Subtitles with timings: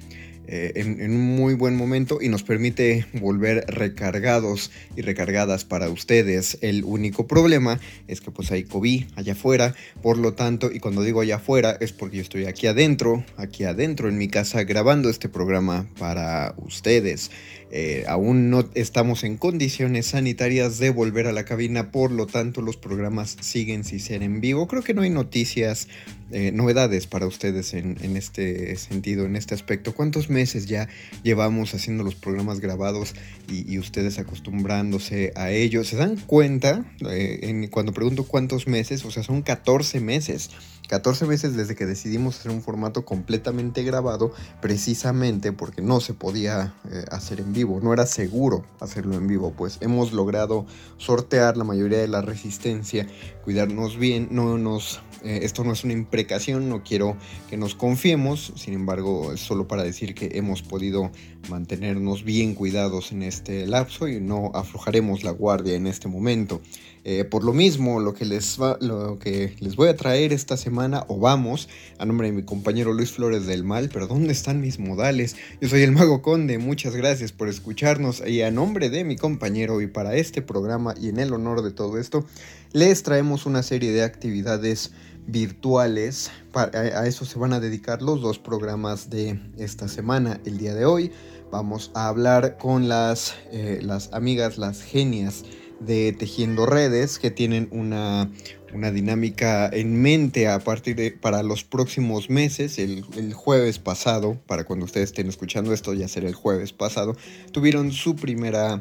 [0.49, 6.59] eh, en, un muy buen momento y nos permite volver recargados y recargadas para ustedes.
[6.61, 11.03] El único problema es que pues hay COVID allá afuera, por lo tanto, y cuando
[11.03, 15.11] digo allá afuera es porque yo estoy aquí adentro, aquí adentro en mi casa grabando
[15.11, 17.31] este programa para ustedes.
[17.73, 22.63] Eh, aún no estamos en condiciones sanitarias de volver a la cabina, por lo tanto
[22.63, 24.69] los programas siguen sin ser en vivo.
[24.69, 25.89] Creo que no hay noticias,
[26.33, 29.95] eh, novedades para ustedes en, en, este sentido, en este aspecto.
[29.95, 30.89] ¿Cuántos meses ya
[31.23, 33.15] llevamos haciendo los programas grabados
[33.49, 35.85] y, y ustedes acostumbrándose a ello?
[35.85, 36.85] ¿Se dan cuenta?
[37.09, 40.51] Eh, en, cuando pregunto cuántos meses, o sea, son 14 meses.
[40.89, 46.75] 14 meses desde que decidimos hacer un formato completamente grabado, precisamente porque no se podía
[46.91, 50.67] eh, hacer en vivo, no era seguro hacerlo en vivo, pues hemos logrado
[50.99, 53.07] sortear la mayoría de la resistencia,
[53.45, 57.17] cuidarnos bien, no nos eh, esto no es una imprecación, no quiero
[57.49, 61.11] que nos confiemos, sin embargo es solo para decir que hemos podido
[61.49, 66.61] mantenernos bien cuidados en este lapso y no aflojaremos la guardia en este momento.
[67.09, 70.57] Eh, por lo mismo, lo que, les va, lo que les voy a traer esta
[70.57, 71.69] semana, o vamos,
[71.99, 75.37] a nombre de mi compañero Luis Flores del Mal, pero ¿dónde están mis modales?
[75.61, 79.81] Yo soy el Mago Conde, muchas gracias por escucharnos y a nombre de mi compañero
[79.83, 82.25] y para este programa y en el honor de todo esto,
[82.73, 84.91] les traemos una serie de actividades
[85.29, 86.33] virtuales.
[86.55, 90.41] a eso se van a dedicar los dos programas de esta semana.
[90.45, 91.13] El día de hoy
[91.53, 95.45] vamos a hablar con las, eh, las amigas, las genias
[95.81, 98.31] de Tejiendo Redes, que tienen una,
[98.73, 102.79] una dinámica en mente a partir de para los próximos meses.
[102.79, 107.17] El, el, jueves pasado, para cuando ustedes estén escuchando esto, ya será el jueves pasado,
[107.53, 108.81] tuvieron su primera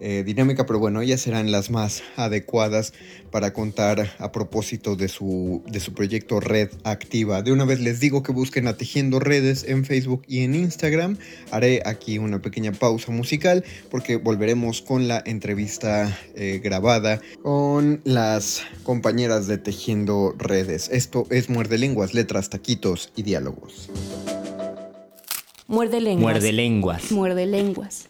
[0.00, 2.92] eh, dinámica, pero bueno, ellas serán las más adecuadas
[3.30, 7.42] para contar a propósito de su, de su proyecto Red Activa.
[7.42, 11.18] De una vez les digo que busquen a Tejiendo Redes en Facebook y en Instagram.
[11.50, 18.62] Haré aquí una pequeña pausa musical porque volveremos con la entrevista eh, grabada con las
[18.82, 20.88] compañeras de Tejiendo Redes.
[20.92, 23.90] Esto es Muerde Lenguas, Letras, Taquitos y Diálogos.
[25.72, 26.22] Muerde lenguas.
[26.22, 27.12] Muerde lenguas.
[27.12, 28.08] Muerde lenguas.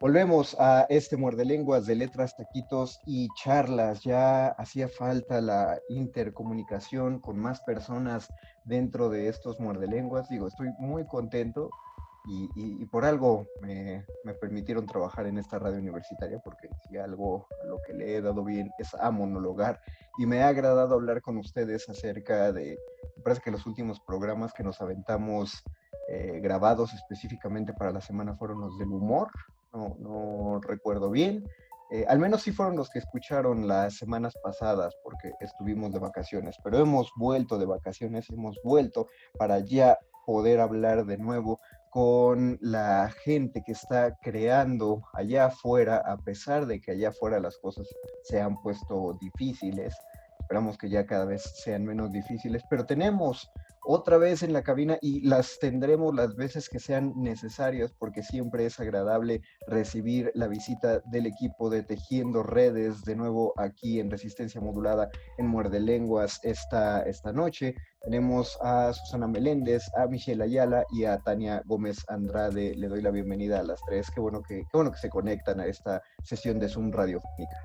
[0.00, 4.02] Volvemos a este muerde lenguas de letras, taquitos y charlas.
[4.02, 8.28] Ya hacía falta la intercomunicación con más personas
[8.64, 10.28] dentro de estos muerde lenguas.
[10.28, 11.70] Digo, estoy muy contento
[12.28, 17.66] y, por algo me, me, permitieron trabajar en esta radio universitaria, porque si algo a
[17.66, 19.80] lo que le he dado bien es a monologar
[20.18, 22.78] y me ha agradado hablar con ustedes acerca de,
[23.16, 25.64] me parece que los últimos programas que nos aventamos
[26.08, 29.30] eh, grabados específicamente para la semana fueron los del humor,
[29.72, 31.44] no, recuerdo bien.
[31.90, 36.56] Eh, al menos sí fueron los que escucharon las semanas pasadas porque estuvimos de vacaciones,
[36.62, 39.06] pero hemos vuelto de vacaciones, hemos vuelto
[39.38, 41.58] para ya poder hablar de nuevo
[41.90, 47.56] con la gente que está creando allá afuera, a pesar de que allá afuera las
[47.56, 47.88] cosas
[48.24, 49.96] se han puesto difíciles.
[50.40, 53.50] Esperamos que ya cada vez sean menos difíciles, pero tenemos
[53.90, 58.66] otra vez en la cabina y las tendremos las veces que sean necesarias porque siempre
[58.66, 64.60] es agradable recibir la visita del equipo de Tejiendo Redes de nuevo aquí en Resistencia
[64.60, 65.08] Modulada
[65.38, 67.74] en Muerde Lenguas esta, esta noche.
[68.02, 72.74] Tenemos a Susana Meléndez, a Michelle Ayala y a Tania Gómez Andrade.
[72.74, 74.10] Le doy la bienvenida a las tres.
[74.14, 77.56] Qué bueno que, qué bueno que se conectan a esta sesión de Zoom Radiofónica.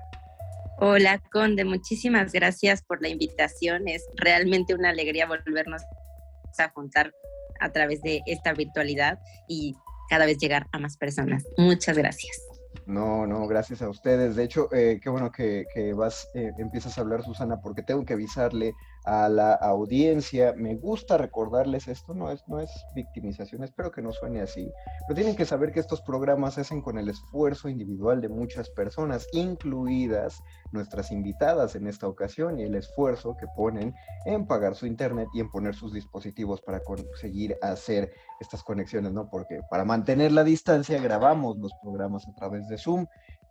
[0.78, 3.88] Hola, Conde, muchísimas gracias por la invitación.
[3.88, 5.82] Es realmente una alegría volvernos
[6.60, 7.12] a juntar
[7.60, 9.18] a través de esta virtualidad
[9.48, 9.74] y
[10.08, 11.44] cada vez llegar a más personas.
[11.56, 12.42] Muchas gracias.
[12.86, 14.36] No, no, gracias a ustedes.
[14.36, 15.64] De hecho, eh, qué bueno que,
[15.96, 18.74] vas, eh, empiezas a hablar, Susana, porque tengo que avisarle
[19.04, 20.54] a la audiencia.
[20.56, 24.70] Me gusta recordarles esto, no es, no es victimización, espero que no suene así,
[25.06, 28.70] pero tienen que saber que estos programas se hacen con el esfuerzo individual de muchas
[28.70, 30.42] personas, incluidas
[30.72, 35.40] nuestras invitadas en esta ocasión, y el esfuerzo que ponen en pagar su internet y
[35.40, 39.28] en poner sus dispositivos para conseguir hacer estas conexiones, ¿no?
[39.30, 43.06] Porque para mantener la distancia grabamos los programas a través de Zoom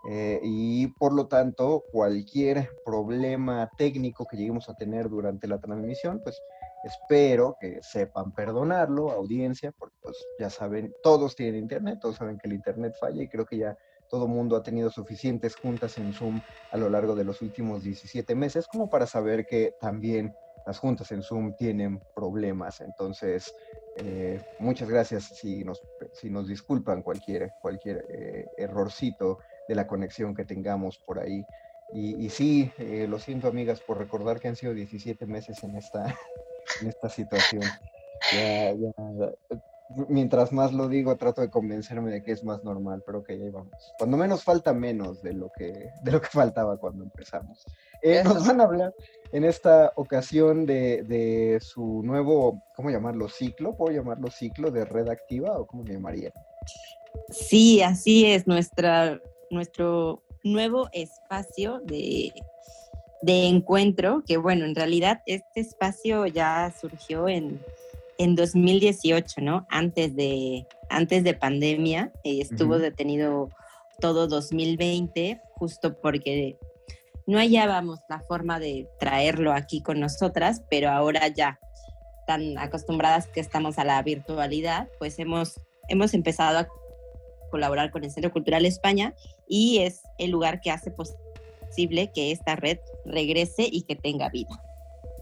[0.10, 6.20] eh, y por lo tanto, cualquier problema técnico que lleguemos a tener durante la transmisión,
[6.22, 6.42] pues
[6.84, 12.48] espero que sepan perdonarlo, audiencia, porque pues ya saben, todos tienen internet, todos saben que
[12.48, 13.78] el internet falla y creo que ya
[14.10, 16.42] todo mundo ha tenido suficientes juntas en Zoom
[16.72, 20.36] a lo largo de los últimos 17 meses como para saber que también
[20.66, 22.82] las juntas en Zoom tienen problemas.
[22.82, 23.54] Entonces,
[23.98, 25.82] eh, muchas gracias si nos,
[26.14, 31.46] si nos disculpan cualquier, cualquier eh, errorcito de la conexión que tengamos por ahí.
[31.96, 36.06] Y, sí, eh, lo siento amigas por recordar que han sido 17 meses en esta,
[36.82, 37.62] en esta situación.
[40.08, 43.46] mientras más lo digo, trato de convencerme de que es más normal, pero que ya
[43.52, 43.94] vamos.
[44.00, 47.64] Cuando menos falta menos de lo que, de lo que faltaba cuando empezamos.
[48.02, 48.96] Eh, nos van a hablar
[49.32, 53.30] en esta ocasión de, de, su nuevo, ¿cómo llamarlo?
[53.30, 56.34] Ciclo, ¿puedo llamarlo ciclo de red activa o cómo le llamaría?
[57.30, 59.22] Sí, así es, nuestra
[59.54, 62.34] nuestro nuevo espacio de,
[63.26, 67.62] encuentro, que bueno, en realidad este espacio ya surgió en,
[68.18, 69.66] en 2018, ¿no?
[69.70, 73.50] Antes de, antes de pandemia, eh, estuvo detenido
[74.00, 76.58] todo 2020, justo porque
[77.26, 81.60] no hallábamos la forma de traerlo aquí con nosotras, pero ahora ya
[82.28, 86.68] tan acostumbradas que estamos a la virtualidad, pues hemos, hemos empezado a
[87.54, 89.14] colaborar con el Centro Cultural España
[89.48, 94.60] y es el lugar que hace posible que esta red regrese y que tenga vida.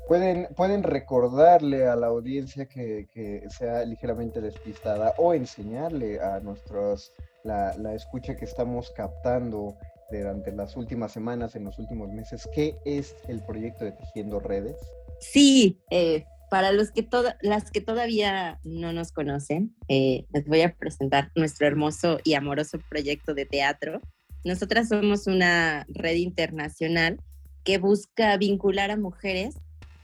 [0.08, 7.12] Pueden, pueden recordarle a la audiencia que, que sea ligeramente despistada o enseñarle a nuestros,
[7.44, 9.76] la, la escucha que estamos captando
[10.10, 14.78] durante las últimas semanas, en los últimos meses, ¿qué es el proyecto de Tejiendo Redes?
[15.20, 17.08] Sí, eh, para los que
[17.44, 22.78] las que todavía no nos conocen, eh, les voy a presentar nuestro hermoso y amoroso
[22.90, 24.02] proyecto de teatro.
[24.44, 27.22] Nosotras somos una red internacional
[27.64, 29.56] que busca vincular a mujeres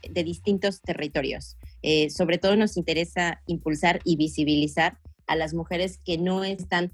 [0.08, 1.58] de distintos territorios.
[1.82, 6.92] Eh, sobre todo nos interesa impulsar y visibilizar a las mujeres que no están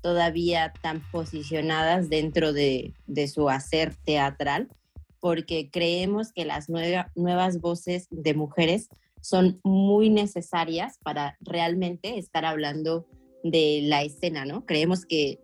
[0.00, 4.68] todavía tan posicionadas dentro de, de su hacer teatral
[5.22, 8.88] porque creemos que las nuevas voces de mujeres
[9.20, 13.06] son muy necesarias para realmente estar hablando
[13.44, 14.66] de la escena, ¿no?
[14.66, 15.38] Creemos que,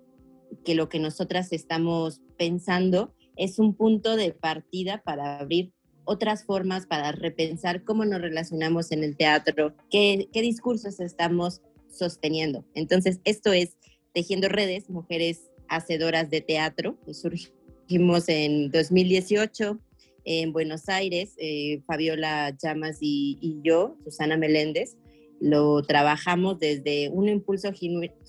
[0.64, 5.72] que lo que nosotras estamos pensando es un punto de partida para abrir
[6.04, 12.64] otras formas, para repensar cómo nos relacionamos en el teatro, qué, qué discursos estamos sosteniendo.
[12.74, 13.76] Entonces, esto es
[14.12, 16.98] Tejiendo Redes, Mujeres Hacedoras de Teatro.
[17.88, 19.78] Surgimos en 2018
[20.26, 24.98] en Buenos Aires, eh, Fabiola Llamas y, yo, Susana Meléndez,
[25.40, 27.70] lo trabajamos desde un impulso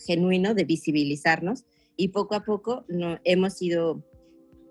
[0.07, 1.65] genuino de visibilizarnos
[1.97, 4.01] y poco a poco no, hemos ido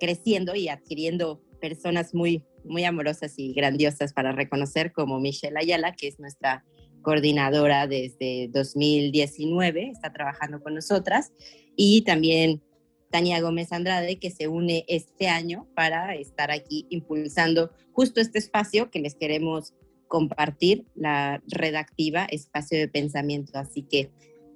[0.01, 6.09] creciendo y adquiriendo personas muy, muy amorosas y grandiosas para reconocer como Michelle Ayala, que
[6.09, 6.65] es nuestra
[7.03, 11.31] coordinadora desde 2019, está trabajando con nosotras,
[11.77, 12.63] y también
[13.11, 18.91] Tania Gómez Andrade, que se une este año para estar aquí impulsando justo este espacio
[18.91, 19.75] que les queremos
[20.09, 23.59] compartir, la redactiva, espacio de pensamiento.
[23.59, 24.11] Así que,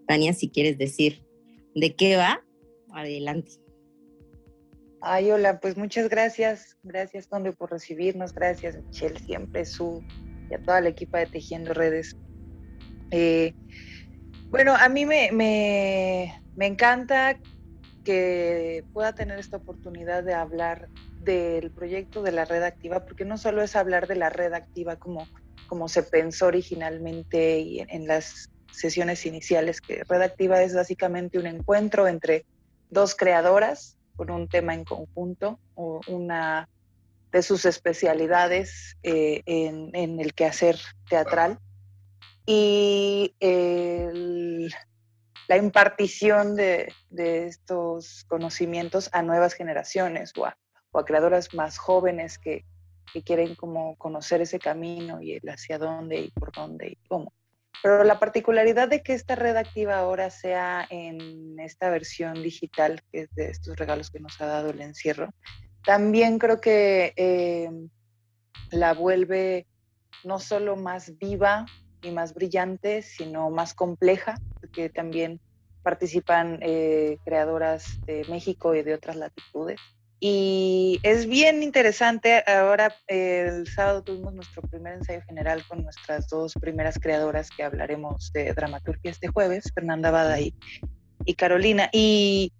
[0.07, 1.23] Tania, si quieres decir
[1.75, 2.43] de qué va,
[2.93, 3.53] adelante.
[5.01, 6.77] Ay, hola, pues muchas gracias.
[6.83, 8.33] Gracias, Conde, por recibirnos.
[8.33, 10.03] Gracias, Michelle, siempre, su
[10.51, 12.17] y a toda la equipa de Tejiendo Redes.
[13.11, 13.53] Eh,
[14.51, 17.41] bueno, a mí me, me, me encanta
[18.05, 20.89] que pueda tener esta oportunidad de hablar
[21.21, 24.97] del proyecto de la red activa, porque no solo es hablar de la red activa
[24.97, 25.27] como,
[25.69, 31.47] como se pensó originalmente y en, las sesiones iniciales, que red activa es básicamente un
[31.47, 32.45] encuentro entre
[32.91, 36.69] dos creadoras con un tema en conjunto o una
[37.31, 40.79] de sus especialidades eh, en, en, el quehacer
[41.09, 41.59] teatral.
[42.45, 43.72] Y el,
[45.53, 50.57] la impartición de, estos conocimientos a nuevas generaciones o a,
[51.05, 52.65] creadoras más jóvenes que,
[53.27, 57.35] quieren como conocer ese camino y el hacia dónde y por dónde y cómo.
[57.83, 63.25] Pero la particularidad de que esta red activa ahora sea en esta versión digital, que
[63.25, 65.29] es de estos regalos que nos ha dado el encierro,
[65.85, 67.69] también creo que eh,
[68.71, 69.67] la vuelve
[70.25, 71.67] no solo más viva
[72.03, 75.41] y más brillante, sino más compleja, porque también
[75.83, 79.81] participan eh, creadoras de México y de otras latitudes.
[80.25, 86.55] Y es bien interesante, ahora el sábado tuvimos nuestro primer ensayo general con nuestras dos
[86.61, 90.55] primeras creadoras que hablaremos de dramaturgia este jueves, Fernanda Bada y,
[91.25, 91.91] y Carolina.
[91.93, 92.53] Y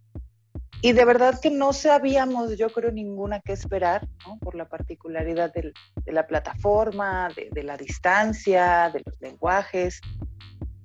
[0.85, 4.37] y de verdad que no sabíamos, yo creo, ninguna que esperar, ¿no?
[4.41, 5.73] por la particularidad del,
[6.05, 10.01] de la plataforma, de, de, la distancia, de los lenguajes.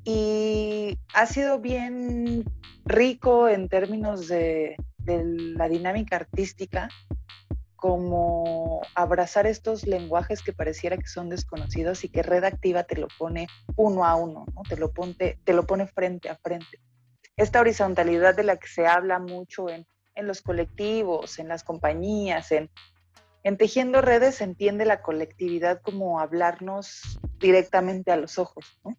[0.03, 2.45] Y ha sido bien
[2.85, 6.89] rico en términos de, de la dinámica artística,
[7.75, 13.47] como abrazar estos lenguajes que pareciera que son desconocidos y que Redactiva te lo pone
[13.75, 14.61] uno a uno, ¿no?
[14.69, 16.79] te, lo ponte, te lo pone frente a frente
[17.37, 22.69] esta horizontalidad de la que se habla mucho en, los colectivos, en las compañías, en,
[23.57, 28.79] tejiendo redes se entiende la colectividad como hablarnos directamente a los ojos.
[28.83, 28.95] ¿no?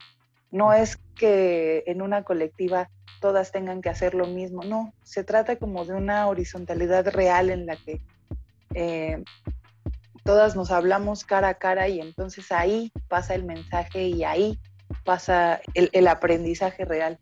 [0.51, 2.89] no es que en una colectiva
[3.21, 7.67] todas tengan que hacer lo mismo, no, se trata como de una horizontalidad real en
[7.67, 8.01] la que
[8.75, 9.23] eh,
[10.25, 14.59] todas nos hablamos cara a cara y entonces ahí pasa el mensaje y ahí
[15.05, 17.19] pasa el aprendizaje real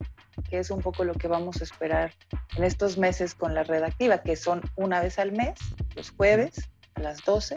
[0.48, 2.12] que es un poco lo que vamos a esperar
[2.56, 5.58] en estos meses con la redactiva, que son una vez al mes,
[5.94, 7.56] los jueves a las 12.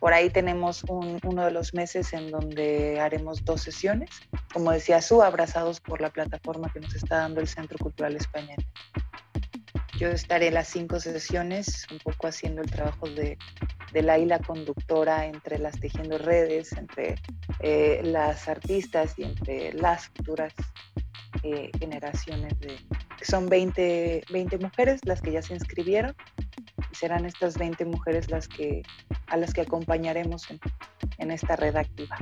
[0.00, 4.10] Por ahí tenemos uno de los meses en donde haremos dos sesiones,
[4.52, 8.56] como decía Su, abrazados por la plataforma que nos está dando el Centro Cultural Español.
[9.98, 13.36] Yo estaré las cinco sesiones, un poco haciendo el trabajo de,
[13.92, 17.16] de la isla conductora entre las tejiendo redes, entre
[17.60, 20.54] eh, las artistas y entre las futuras
[21.42, 22.76] eh, generaciones de,
[23.22, 26.14] son 20, 20 mujeres las que ya se inscribieron
[26.90, 28.82] y serán estas 20 mujeres las que,
[29.26, 30.60] a las que acompañaremos en,
[31.18, 32.16] en esta red activa.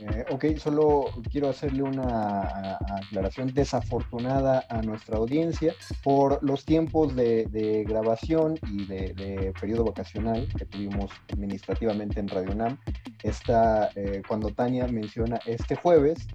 [0.00, 7.84] Eh, ok, solo quiero hacerle una aclaración desafortunada a nuestra audiencia por los tiempos de,
[7.88, 12.78] grabación y de, periodo vacacional que tuvimos administrativamente en Radio NAM.
[13.22, 16.26] Esta, eh, cuando Tania menciona este jueves,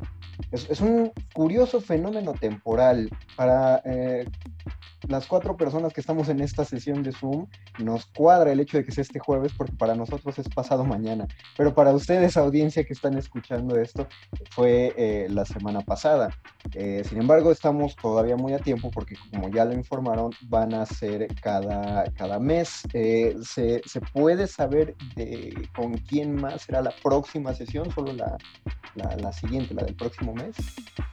[0.51, 4.25] es, un curioso fenómeno temporal para eh,
[5.07, 7.47] las cuatro personas que estamos en esta sesión de Zoom.
[7.79, 11.27] Nos cuadra el hecho de que sea este jueves porque para nosotros es pasado mañana,
[11.57, 13.50] pero para ustedes, audiencia que están escuchando
[13.81, 14.07] esto,
[14.51, 16.29] fue eh, la semana pasada.
[16.73, 20.85] Eh, sin embargo, estamos todavía muy a tiempo porque como ya lo informaron, van a
[20.85, 22.83] ser cada, cada mes.
[22.91, 27.91] se, se, puede saber de, con quién más será la próxima sesión?
[27.91, 28.37] ¿Solo la,
[28.95, 30.55] la, la siguiente, la del próximo mes?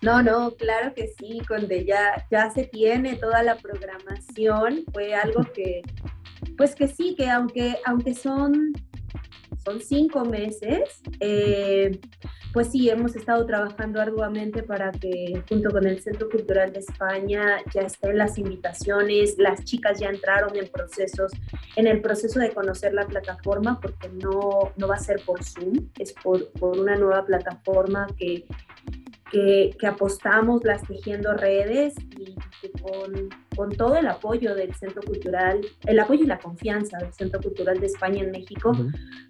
[0.02, 5.42] No, no, claro que sí, Conde, ya, ya se tiene toda la programación, fue algo
[5.54, 5.82] que,
[6.56, 8.72] pues que sí, que aunque, aunque son,
[9.68, 12.00] son cinco meses, eh,
[12.52, 17.58] pues sí, hemos estado trabajando arduamente para que junto con el Centro Cultural de España
[17.74, 21.32] ya estén las invitaciones, las chicas ya entraron en procesos,
[21.76, 25.90] en el proceso de conocer la plataforma, porque no, no va a ser por Zoom,
[25.98, 28.46] es por, por una nueva plataforma que
[29.30, 35.60] que, apostamos las tejiendo redes y que con, con, todo el apoyo del Centro Cultural,
[35.86, 38.72] el apoyo y la confianza del Centro Cultural de España en México,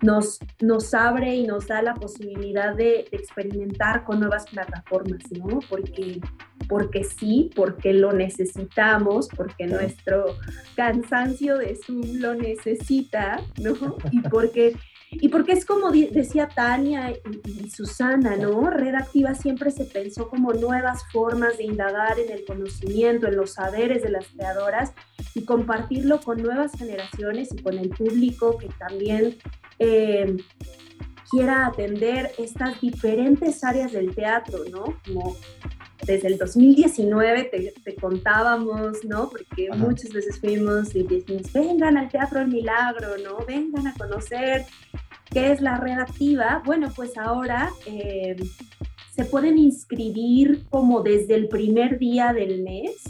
[0.03, 5.61] nos, nos abre y nos da la posibilidad de, de, experimentar con nuevas plataformas, ¿no?
[5.69, 6.21] Porque,
[6.69, 10.37] porque sí, porque lo necesitamos, porque nuestro
[10.75, 13.97] cansancio de Zoom lo necesita, ¿no?
[14.11, 14.75] Y porque
[15.11, 17.13] y porque es como decía Tania
[17.45, 18.71] y, Susana, ¿no?
[18.71, 23.55] Red Activa siempre se pensó como nuevas formas de indagar en el conocimiento, en los
[23.55, 24.93] saberes de las creadoras
[25.35, 29.39] y compartirlo con nuevas generaciones y con el público que también
[29.79, 30.37] eh,
[31.31, 34.85] quiera atender estas diferentes áreas del teatro, ¿no?
[36.07, 39.29] Desde el 2019 te, contábamos, ¿no?
[39.29, 43.45] Porque muchas veces fuimos y decimos, vengan al Teatro del Milagro, ¿no?
[43.47, 44.65] Vengan a conocer
[45.31, 46.63] qué es la red activa.
[46.65, 48.37] Bueno, pues ahora eh,
[49.15, 53.03] se pueden inscribir como desde el primer día del mes.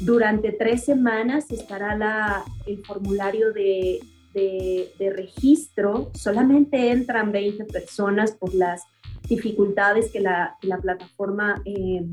[0.00, 4.00] Durante tres semanas estará la, el formulario de,
[4.34, 6.10] de registro.
[6.14, 8.82] Solamente entran 20 personas por las
[9.30, 12.04] dificultades que la, la plataforma eh,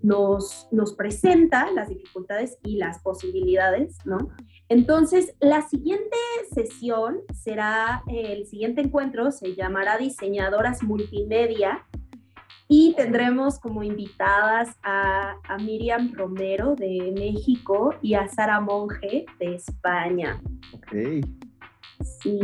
[0.00, 4.30] nos, nos presenta, las dificultades y las posibilidades, ¿no?
[4.68, 6.16] Entonces, la siguiente
[6.52, 11.84] sesión será, el siguiente encuentro se llamará Diseñadoras Multimedia
[12.68, 20.42] y tendremos como invitadas a, Miriam Romero de México y a Sara Monge de España.
[20.72, 21.24] Ok.
[22.22, 22.40] Sí,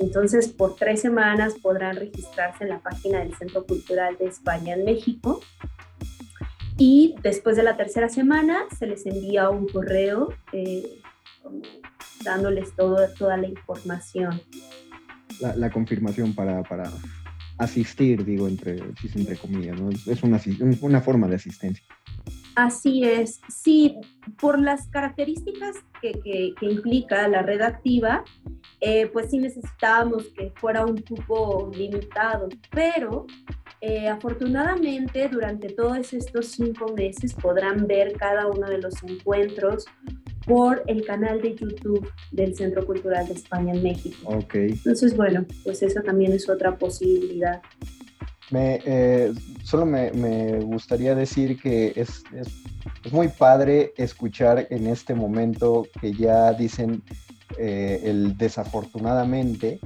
[0.00, 4.84] entonces por tres semanas podrán registrarse en la página del Centro Cultural de España en
[4.84, 5.40] México.
[6.76, 11.00] Y después de la tercera semana se les envía un correo eh,
[12.24, 14.40] dándoles todo, toda la información.
[15.40, 16.90] La, confirmación para, para,
[17.58, 18.78] asistir, digo, entre,
[19.14, 19.90] entre comillas, ¿no?
[19.90, 20.40] Es una,
[20.80, 21.84] una forma de asistencia.
[22.58, 23.94] Así es, sí,
[24.40, 26.10] por las características que,
[26.58, 28.24] que, implica la red activa,
[28.80, 33.28] eh, pues sí necesitábamos que fuera un cupo limitado, pero
[33.80, 39.84] eh, afortunadamente durante todos estos cinco meses podrán ver cada uno de los encuentros
[40.44, 44.16] por el canal de YouTube del Centro Cultural de España en México.
[44.24, 44.54] Ok.
[44.56, 47.62] Entonces, bueno, pues eso también es otra posibilidad.
[48.50, 49.32] Me, eh,
[49.62, 52.22] solo me, gustaría decir que es,
[53.12, 57.02] muy padre escuchar en este momento que ya dicen
[57.58, 59.80] eh, el desafortunadamente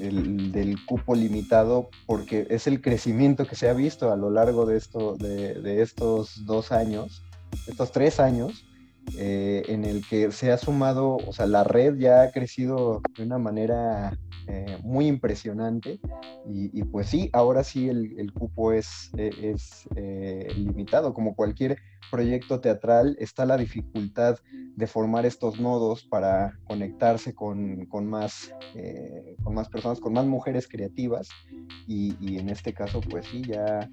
[0.00, 4.66] el, del cupo limitado porque es el crecimiento que se ha visto a lo largo
[4.66, 7.22] de, esto, de estos dos años,
[7.66, 8.66] estos tres años,
[9.14, 13.22] eh, en el que se ha sumado, o sea, la red ya ha crecido de
[13.22, 16.00] una manera eh, muy impresionante.
[16.48, 21.78] Y, pues sí, ahora sí el, cupo es, e, es eh, limitado, como cualquier
[22.10, 24.38] proyecto teatral está la dificultad
[24.76, 28.52] de formar estos nodos para conectarse con, con más,
[29.42, 31.28] con más personas, con más mujeres creativas.
[31.88, 33.90] Y, y en este caso pues sí, ya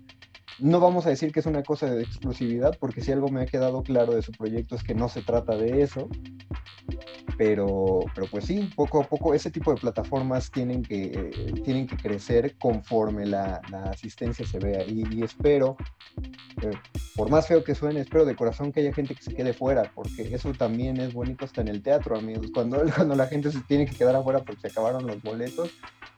[0.60, 3.46] no vamos a decir que es una cosa de exclusividad, porque si algo me ha
[3.46, 6.08] quedado claro de su proyecto es que no se trata de eso.
[7.46, 11.98] Pero, pero pues sí, poco a poco ese tipo de plataformas tienen que, tienen que
[11.98, 13.60] crecer conforme la,
[13.92, 14.86] asistencia se vea.
[14.88, 15.76] Y, espero,
[16.62, 16.72] eh,
[17.18, 19.92] por más feo que suene, espero de corazón que haya gente que se quede fuera,
[19.94, 22.48] porque eso también es bonito hasta en el teatro, amigos.
[22.54, 25.70] Cuando, cuando la gente se tiene que quedar afuera porque se acabaron los boletos,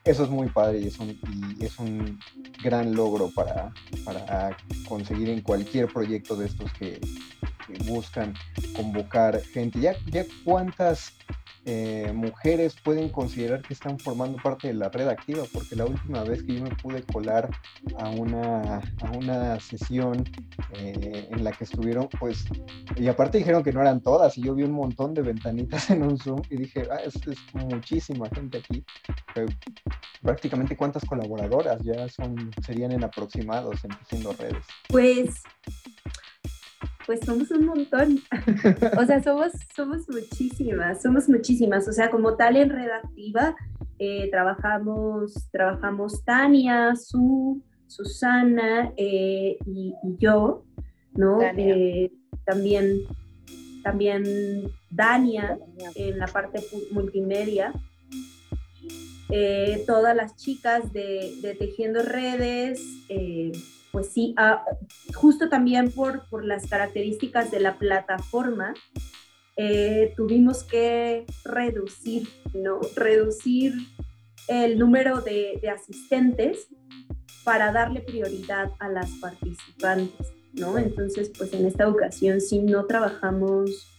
[0.04, 1.20] eso es muy padre y es un,
[1.60, 2.20] es un
[2.64, 3.74] gran logro para,
[4.06, 4.56] para
[4.88, 7.02] conseguir en cualquier proyecto de estos que,
[7.86, 8.34] buscan
[8.76, 9.80] convocar gente.
[9.80, 9.96] ¿Ya,
[10.44, 11.14] cuántas
[11.68, 16.24] eh, mujeres pueden considerar que están formando parte de la red activa, porque la última
[16.24, 17.50] vez que yo me pude colar
[17.98, 20.24] a una, a una sesión
[20.74, 22.46] eh, en la que estuvieron, pues,
[22.96, 26.04] y aparte dijeron que no eran todas, y yo vi un montón de ventanitas en
[26.04, 28.86] un Zoom y dije, ah, es, es muchísima gente aquí.
[30.22, 34.66] prácticamente cuántas colaboradoras ya son, serían en aproximados en Redes.
[34.90, 35.42] Pues
[37.06, 38.20] pues somos un montón.
[38.98, 41.88] o sea, somos, somos muchísimas, somos muchísimas.
[41.88, 43.56] O sea, como tal en redactiva,
[44.00, 50.66] eh, trabajamos, trabajamos Tania, Su, Susana eh, y, yo,
[51.14, 51.42] ¿no?
[51.42, 52.12] Eh,
[52.46, 53.02] también,
[53.84, 54.24] también
[54.90, 55.58] Dania
[55.96, 56.60] en la parte
[56.92, 57.74] multimedia.
[59.88, 62.82] todas las chicas de, de Tejiendo Redes,
[63.96, 64.66] pues sí, ah,
[65.14, 68.74] justo también por, por, las características de la plataforma,
[69.56, 72.82] eh, tuvimos que reducir, ¿no?
[72.98, 73.74] Reducir
[74.50, 76.68] el número de, asistentes
[77.46, 80.28] para darle prioridad a las participantes.
[80.52, 80.78] ¿no?
[80.78, 83.95] Entonces, pues en esta ocasión sí no trabajamos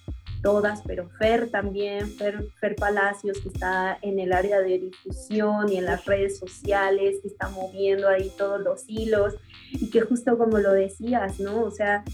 [0.46, 5.78] todas, pero Fer también, Fer, Fer, Palacios, que está en el área de difusión y
[5.78, 9.34] en las redes sociales, que está moviendo ahí todos los hilos,
[9.72, 11.64] y que justo como lo decías, ¿no?
[11.64, 12.04] O sea,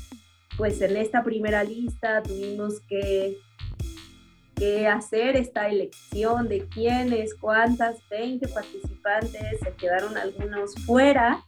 [0.56, 3.36] pues en esta primera lista tuvimos que,
[4.54, 11.44] que hacer esta elección de quiénes, cuántas, 20 participantes, se quedaron algunos fuera,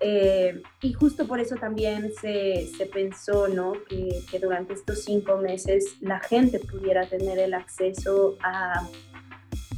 [0.00, 3.72] eh, y justo por eso también se, se pensó ¿no?
[3.88, 8.86] que, que, durante estos cinco meses la gente pudiera tener el acceso a,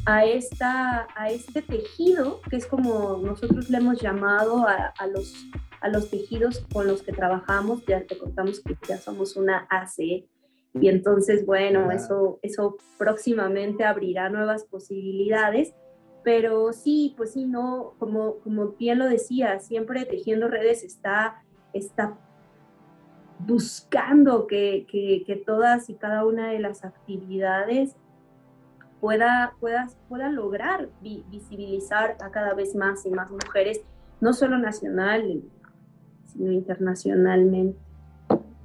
[0.06, 5.46] a, esta, a este tejido, que es como nosotros le hemos llamado a, a, los,
[5.80, 7.84] a los tejidos con los que trabajamos.
[7.86, 10.26] Ya te contamos que ya somos una ACE.
[10.80, 15.74] Y entonces, bueno, eso, eso próximamente abrirá nuevas posibilidades.
[16.22, 22.18] Pero sí, pues sí, no, como, como bien lo decía, siempre Tejiendo Redes está, está
[23.38, 27.94] buscando que, que, que, todas y cada una de las actividades
[29.00, 33.82] pueda, pueda, pueda lograr vi, visibilizar a cada vez más y más mujeres,
[34.20, 35.42] no solo nacional,
[36.24, 37.85] sino internacionalmente.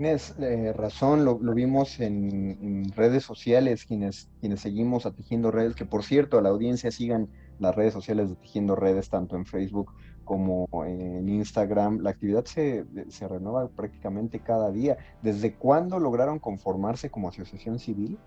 [0.02, 5.52] Tienes eh, razón, lo, lo vimos en, en, redes sociales, quienes, quienes seguimos a Tejiendo
[5.52, 9.36] Redes, que por cierto, a la audiencia sigan las redes sociales de Tejiendo Redes, tanto
[9.36, 12.00] en Facebook como en Instagram.
[12.00, 14.98] La actividad se, se renueva prácticamente cada día.
[15.22, 18.18] ¿Desde cuándo lograron conformarse como asociación civil?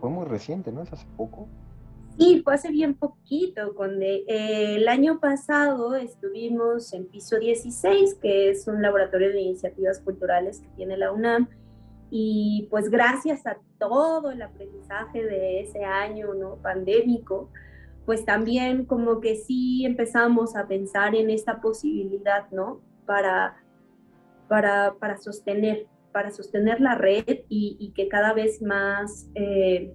[0.00, 0.80] Fue muy reciente, ¿no?
[0.80, 1.46] ¿Es hace poco?
[2.18, 3.74] Sí, fue hace bien poquito.
[3.74, 9.40] Con de, eh, el año pasado estuvimos en piso 16, que es un laboratorio de
[9.40, 11.48] iniciativas culturales que tiene la UNAM.
[12.10, 16.56] Y pues gracias a todo el aprendizaje de ese año ¿no?
[16.56, 17.50] pandémico,
[18.06, 22.80] pues también como que sí empezamos a pensar en esta posibilidad, ¿no?
[23.04, 23.56] Para,
[24.48, 29.92] para, para sostener, para sostener la red y, y que cada vez más eh,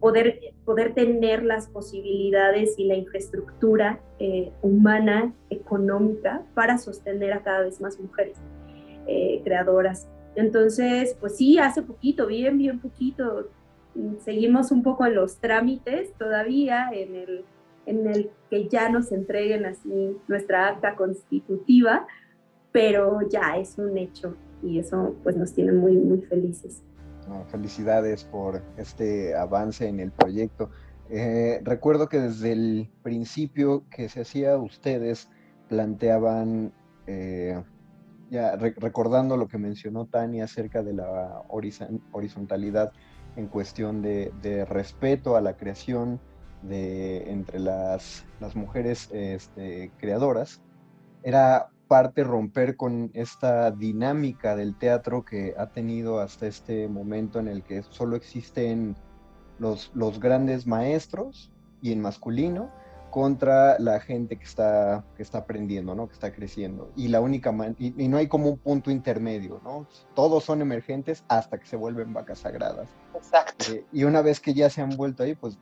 [0.00, 7.60] poder, poder tener las posibilidades y la infraestructura eh, humana, económica, para sostener a cada
[7.60, 8.36] vez más mujeres
[9.06, 10.08] eh, creadoras.
[10.34, 13.48] Entonces, pues sí, hace poquito, bien, bien poquito,
[14.20, 17.44] seguimos un poco en los trámites todavía, en el,
[17.86, 22.06] en el que ya nos entreguen así nuestra acta constitutiva,
[22.72, 26.82] pero ya es un hecho y eso pues nos tiene muy, muy felices.
[27.50, 30.70] Felicidades por este avance en el proyecto.
[31.08, 35.28] Eh, recuerdo que desde el principio que se hacía ustedes
[35.68, 36.72] planteaban,
[37.06, 37.62] eh,
[38.30, 41.42] ya re recordando lo que mencionó Tania acerca de la
[42.12, 42.92] horizontalidad
[43.36, 46.20] en cuestión de, respeto a la creación
[46.62, 50.62] de, entre las, las mujeres este, creadoras,
[51.22, 57.48] era parte romper con esta dinámica del teatro que ha tenido hasta este momento en
[57.48, 58.96] el que solo existen
[59.58, 62.70] los, los grandes maestros y en masculino,
[63.10, 66.06] contra la gente que está, que está aprendiendo, ¿no?
[66.06, 66.92] Que está creciendo.
[66.96, 69.86] Y la única y, y, no hay como un punto intermedio, ¿no?
[70.14, 72.90] Todos son emergentes hasta que se vuelven vacas sagradas.
[73.14, 73.72] Exacto.
[73.72, 75.58] Eh, y una vez que ya se han vuelto ahí, pues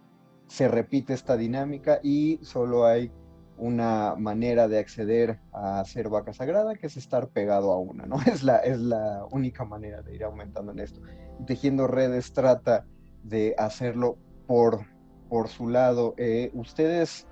[0.48, 3.12] se repite esta dinámica y solo hay
[3.56, 8.16] una manera de acceder a ser vaca sagrada, que es estar pegado a una, ¿no?
[8.26, 11.00] Es la, es la única manera de ir aumentando en esto.
[11.46, 12.86] Tejiendo redes trata
[13.22, 14.80] de hacerlo por,
[15.28, 16.14] por su lado.
[16.16, 17.26] Eh, ustedes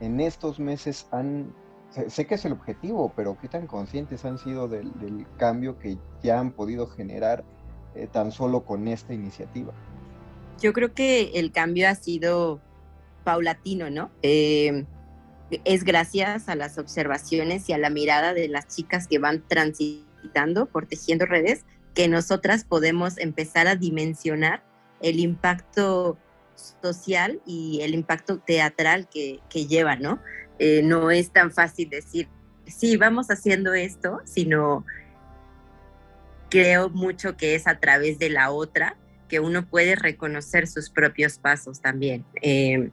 [0.00, 1.54] en estos meses han,
[2.08, 5.98] sé, que es el objetivo, pero qué tan conscientes han sido del, del cambio que
[6.22, 7.44] ya han podido generar
[7.94, 9.72] eh, tan solo con esta iniciativa?
[10.60, 12.60] Yo creo que el cambio ha sido
[13.24, 14.10] paulatino, ¿no?
[14.22, 14.86] Eh,
[15.64, 20.66] es gracias a las observaciones y a la mirada de las chicas que van transitando
[20.66, 24.62] por tejiendo redes que nosotras podemos empezar a dimensionar
[25.00, 26.18] el impacto
[26.82, 30.20] social y el impacto teatral que, que lleva, ¿no?
[30.58, 32.28] Eh, no es tan fácil decir,
[32.66, 34.84] sí, vamos haciendo esto, sino
[36.50, 38.96] creo mucho que es a través de la otra
[39.28, 42.24] que uno puede reconocer sus propios pasos también.
[42.42, 42.90] Eh,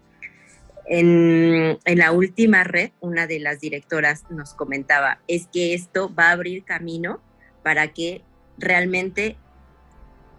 [0.86, 6.32] en, la última red, una de las directoras nos comentaba, es que esto va a
[6.32, 7.22] abrir camino
[7.64, 8.22] para que
[8.58, 9.38] realmente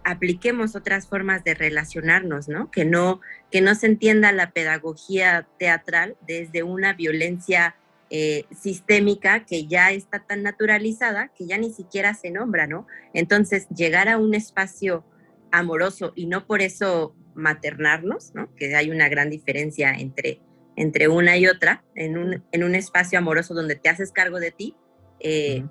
[0.05, 2.71] apliquemos otras formas de relacionarnos, ¿no?
[2.71, 7.75] Que no, que no se entienda la pedagogía teatral desde una violencia
[8.11, 12.87] eh, sistémica que ya está tan naturalizada que ya ni siquiera se nombra, ¿no?
[13.15, 15.05] Entonces, llegar a un espacio
[15.51, 18.55] amoroso y no por eso maternarnos, ¿no?
[18.55, 20.41] Que hay una gran diferencia entre,
[20.77, 24.51] entre una y otra, en un, en un espacio amoroso donde te haces cargo de
[24.51, 24.75] ti,
[25.21, 25.65] eh,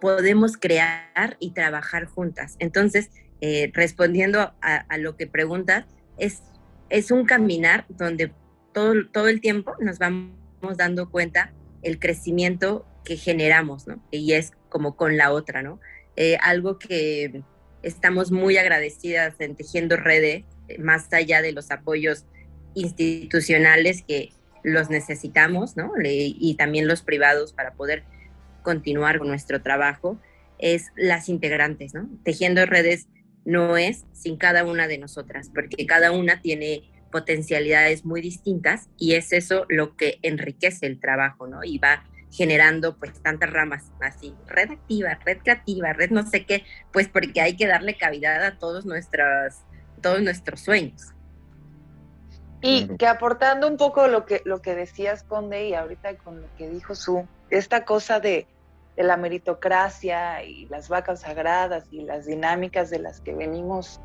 [0.00, 2.56] podemos crear y trabajar juntas.
[2.58, 5.86] Entonces, eh, respondiendo a, lo que preguntas,
[6.18, 6.42] es,
[6.90, 8.32] es un caminar donde
[8.72, 10.32] todo, todo el tiempo nos vamos
[10.76, 14.02] dando cuenta el crecimiento que generamos, ¿no?
[14.10, 15.80] Y es como con la otra, ¿no?
[16.16, 17.42] Eh, algo que
[17.82, 20.44] estamos muy agradecidas en Tejiendo Redes,
[20.78, 22.24] más allá de los apoyos
[22.74, 25.92] institucionales que los necesitamos, ¿no?
[26.04, 28.04] Y también los privados para poder
[28.62, 30.20] continuar con nuestro trabajo,
[30.58, 32.08] es las integrantes, ¿no?
[32.24, 33.08] Tejiendo redes
[33.44, 39.14] no es sin cada una de nosotras, porque cada una tiene potencialidades muy distintas y
[39.14, 41.64] es eso lo que enriquece el trabajo, ¿no?
[41.64, 46.64] Y va generando pues tantas ramas así, red activa, red creativa, red no sé qué,
[46.92, 49.62] pues porque hay que darle cavidad a todos nuestros,
[50.02, 51.14] todos nuestros sueños.
[52.60, 56.48] Y que aportando un poco lo que, lo que decías, Conde, y ahorita con lo
[56.56, 58.46] que dijo Su, esta cosa de,
[58.96, 64.00] la meritocracia y las vacas sagradas y las dinámicas de las que venimos.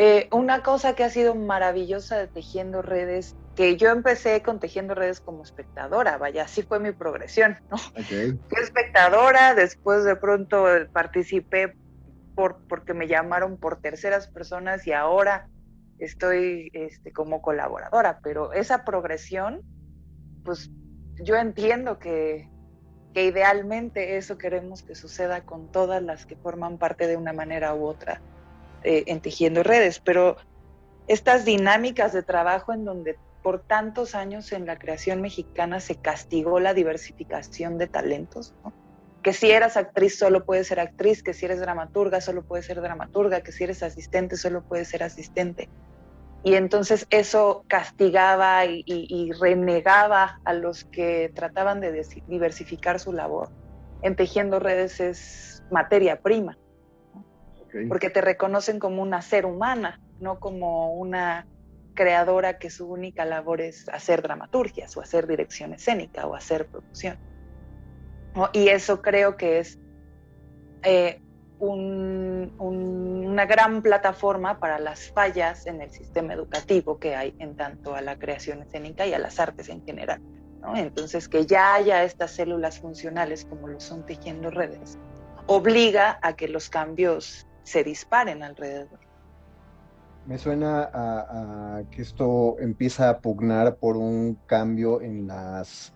[0.00, 4.94] Eh, una cosa que ha sido maravillosa de Tejiendo Redes, que yo empecé con Tejiendo
[4.94, 7.78] Redes como espectadora, vaya, así fue mi progresión, ¿no?
[7.78, 11.74] Fui espectadora, después de pronto participé
[12.36, 15.48] por, porque me llamaron por terceras personas y ahora
[15.98, 19.60] estoy este, como colaboradora, pero esa progresión,
[20.44, 20.70] pues
[21.16, 22.48] yo entiendo que,
[23.14, 27.84] idealmente eso queremos que suceda con todas las que forman parte de una manera u
[27.84, 28.22] otra
[28.84, 30.36] eh, en Tejiendo Redes, pero
[31.06, 36.60] estas dinámicas de trabajo en donde por tantos años en la creación mexicana se castigó
[36.60, 38.54] la diversificación de talentos,
[39.22, 42.80] que si eras actriz solo puedes ser actriz, que si eres dramaturga solo puedes ser
[42.80, 45.68] dramaturga, que si eres asistente solo puedes ser asistente.
[46.44, 53.50] Y entonces eso castigaba y, renegaba a los que trataban de diversificar su labor.
[54.02, 56.56] En tejiendo redes es materia prima,
[57.88, 61.46] porque te reconocen como una ser humana, no como una
[61.94, 67.18] creadora que su única labor es hacer dramaturgias o hacer dirección escénica o hacer producción.
[68.52, 69.78] Y eso creo que es
[70.82, 71.20] eh,
[71.58, 78.00] una gran plataforma para las fallas en el sistema educativo que hay en tanto a
[78.00, 80.20] la creación escénica y a las artes en general.
[80.76, 84.98] Entonces, que ya haya estas células funcionales como lo son tejiendo redes,
[85.46, 88.98] obliga a que los cambios se disparen alrededor.
[90.26, 95.94] Me suena a que esto empieza a pugnar por un cambio en las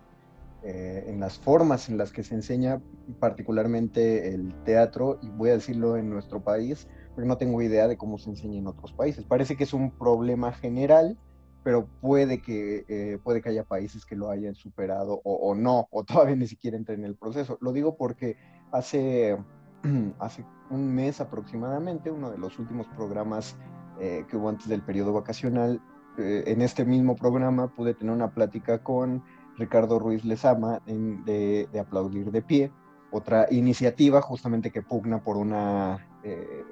[0.65, 2.81] eh, en las formas en las que se enseña
[3.19, 7.97] particularmente el teatro, y voy a decirlo en nuestro país, porque no tengo idea de
[7.97, 9.25] cómo se enseña en otros países.
[9.25, 11.17] Parece que es un problema general,
[11.65, 16.05] pero puede que, eh, puede que haya países que lo hayan superado o, no, o
[16.05, 17.57] todavía ni siquiera entren en el proceso.
[17.59, 18.37] Lo digo porque
[18.71, 19.37] hace,
[20.19, 23.57] hace un mes aproximadamente, uno de los últimos programas
[23.99, 25.81] eh, que hubo antes del periodo vacacional,
[26.17, 29.23] en este mismo programa pude tener una plática con
[29.57, 32.71] Ricardo Ruiz Lezama de, Aplaudir de Pie,
[33.11, 36.63] otra iniciativa justamente que pugna por una, eh,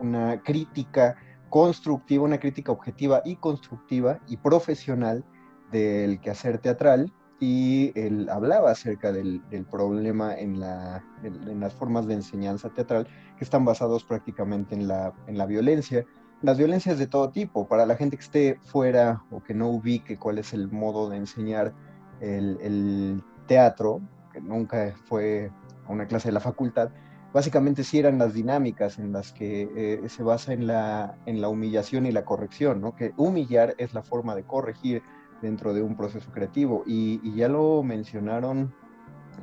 [0.00, 1.16] una crítica
[1.48, 5.24] constructiva, una crítica objetiva y constructiva y profesional
[5.70, 12.14] del quehacer teatral y él hablaba acerca del, problema en, la, en, las formas de
[12.14, 16.06] enseñanza teatral que están basados prácticamente en la, en la violencia
[16.42, 17.66] las violencias de todo tipo.
[17.66, 21.16] Para la gente que esté fuera o que no ubique cuál es el modo de
[21.16, 21.72] enseñar
[22.20, 24.00] el, teatro,
[24.32, 25.52] que nunca fue
[25.86, 26.90] a una clase de la facultad,
[27.32, 31.48] básicamente sí eran las dinámicas en las que eh, se basa en la, en la
[31.48, 32.96] humillación y la corrección, ¿no?
[32.96, 35.02] que humillar es la forma de corregir
[35.42, 36.82] dentro de un proceso creativo.
[36.86, 38.74] Y, ya lo mencionaron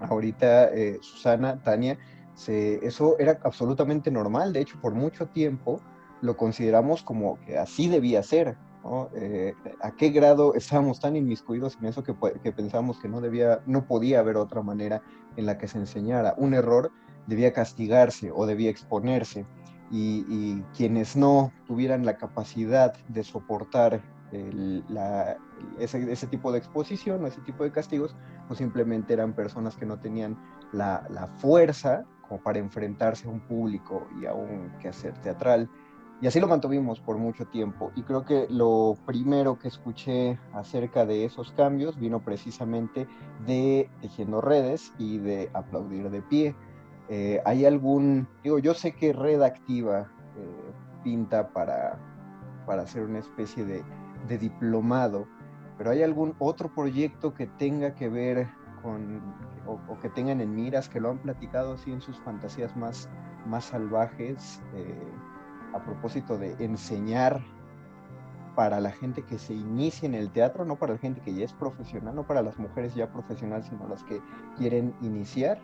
[0.01, 1.97] ahorita eh, Susana, Tania,
[2.47, 5.79] eso era absolutamente normal, de hecho por mucho tiempo
[6.21, 8.57] lo consideramos como que así debía ser.
[9.15, 13.85] Eh, ¿A qué grado estábamos tan inmiscuidos en eso que, que que no, debía, no
[13.85, 15.01] podía haber otra manera
[15.37, 16.33] en la que se enseñara?
[16.37, 16.91] Un error
[17.27, 19.45] debía castigarse o debía exponerse.
[19.91, 24.01] Y, quienes no tuvieran la capacidad de soportar
[25.79, 28.15] ese, tipo de exposición o ese tipo de castigos,
[28.47, 30.37] pues simplemente eran personas que no tenían
[30.71, 35.69] la, la fuerza como para enfrentarse a un público y a un quehacer teatral.
[36.21, 37.91] Y así lo mantuvimos por mucho tiempo.
[37.95, 43.07] Y creo que lo primero que escuché acerca de esos cambios vino precisamente
[43.45, 46.55] de Tejiendo Redes y de Aplaudir de Pie.
[47.09, 51.99] Eh, ¿Hay algún, digo, yo sé que Red Activa eh, pinta para,
[52.65, 53.83] para hacer una especie de,
[54.27, 55.27] de diplomado,
[55.77, 58.47] pero ¿hay algún otro proyecto que tenga que ver
[58.81, 59.21] con
[59.65, 63.09] o, que tengan en miras, que lo han platicado así en sus fantasías más,
[63.47, 65.11] más salvajes, eh,
[65.73, 67.41] a propósito de enseñar
[68.55, 71.45] para la gente que se inicia en el teatro, no para la gente que ya
[71.45, 74.21] es profesional, no para las mujeres ya profesionales, sino las que
[74.57, 75.59] quieren iniciar.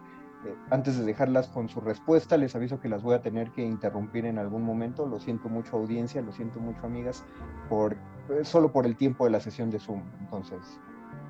[0.46, 3.64] Eh, antes de dejarlas con su respuesta, les aviso que las voy a tener que
[3.64, 5.06] interrumpir en algún momento.
[5.06, 7.24] Lo siento mucho audiencia, lo siento mucho amigas,
[7.68, 7.94] por,
[8.30, 10.02] eh, solo por el tiempo de la sesión de Zoom.
[10.20, 10.60] Entonces,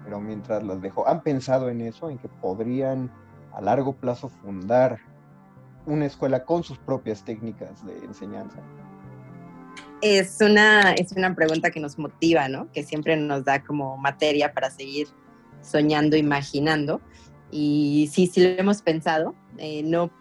[0.03, 2.09] pero mientras las dejo, ¿han pensado en eso?
[2.09, 3.11] ¿En que podrían
[3.53, 4.99] a largo plazo fundar
[5.85, 8.59] una escuela con sus propias técnicas de enseñanza?
[10.01, 12.71] es una, es una pregunta que nos motiva, ¿no?
[12.71, 15.07] Que siempre nos da como materia para seguir
[15.61, 17.01] soñando, imaginando.
[17.51, 20.11] Y sí, sí lo hemos pensado, eh, no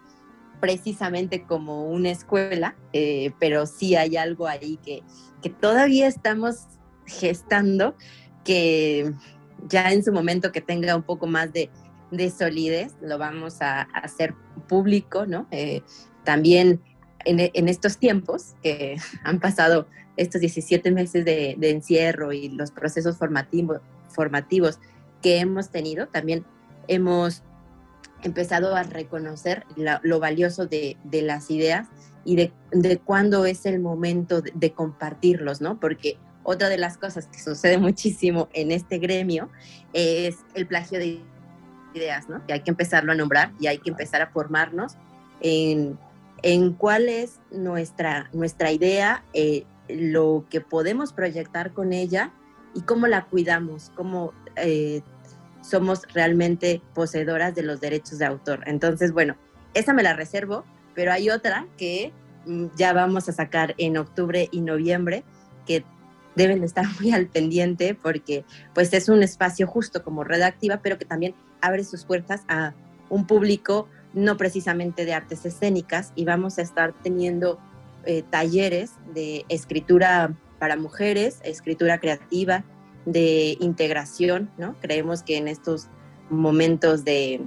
[0.59, 5.03] precisamente como una escuela, eh, pero sí hay algo ahí que,
[5.41, 6.65] que todavía estamos
[7.05, 7.95] gestando,
[8.43, 9.13] que
[9.67, 11.69] ya en su momento que tenga un poco más de,
[12.11, 14.33] de solidez, lo vamos a, hacer
[14.67, 15.47] público, ¿no?
[15.51, 15.81] Eh,
[16.23, 16.81] también
[17.25, 19.87] en, estos tiempos que han pasado
[20.17, 24.79] estos 17 meses de, encierro y los procesos formativos
[25.21, 26.45] que hemos tenido, también
[26.89, 27.43] hemos
[28.23, 29.65] empezado a reconocer
[30.03, 31.87] lo valioso de, las ideas
[32.25, 35.79] y de, de cuándo es el momento de, compartirlos, ¿no?
[35.79, 39.49] Porque otra de las cosas que sucede muchísimo en este gremio
[39.93, 41.21] es el plagio de
[41.93, 42.45] ideas, ¿no?
[42.45, 44.97] Que hay que empezarlo a nombrar y hay que empezar a formarnos
[45.39, 45.97] en
[46.43, 52.31] en cuál es nuestra, nuestra idea, eh, lo que podemos proyectar con ella
[52.75, 55.01] y cómo la cuidamos, cómo eh,
[55.61, 58.61] somos realmente poseedoras de los derechos de autor.
[58.65, 59.35] Entonces, bueno,
[59.73, 62.11] esa me la reservo, pero hay otra que
[62.45, 65.23] mm, ya vamos a sacar en octubre y noviembre,
[65.65, 65.83] que
[66.35, 71.05] deben estar muy al pendiente porque pues es un espacio justo como redactiva, pero que
[71.05, 72.73] también abre sus puertas a
[73.09, 77.59] un público no precisamente de artes escénicas, y vamos a estar teniendo
[78.05, 82.63] eh, talleres de escritura para mujeres, escritura creativa,
[83.11, 84.75] de integración, ¿no?
[84.81, 85.87] Creemos que en estos
[86.29, 87.41] momentos de,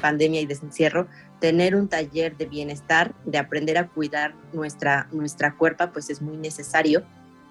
[0.00, 1.08] pandemia y de encierro,
[1.40, 6.36] tener un taller de bienestar, de aprender a cuidar nuestra, nuestra cuerpa, pues es muy
[6.36, 7.02] necesario.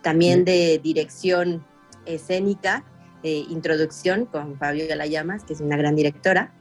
[0.01, 1.65] También de dirección
[2.05, 2.85] escénica,
[3.23, 6.53] eh, introducción con Fabio Llamas, que es una gran directora,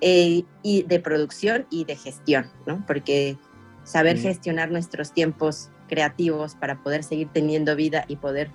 [0.00, 2.84] eh, y de producción y de gestión, ¿no?
[2.86, 3.38] Porque
[3.84, 8.50] saber gestionar nuestros tiempos creativos para poder seguir teniendo vida y poder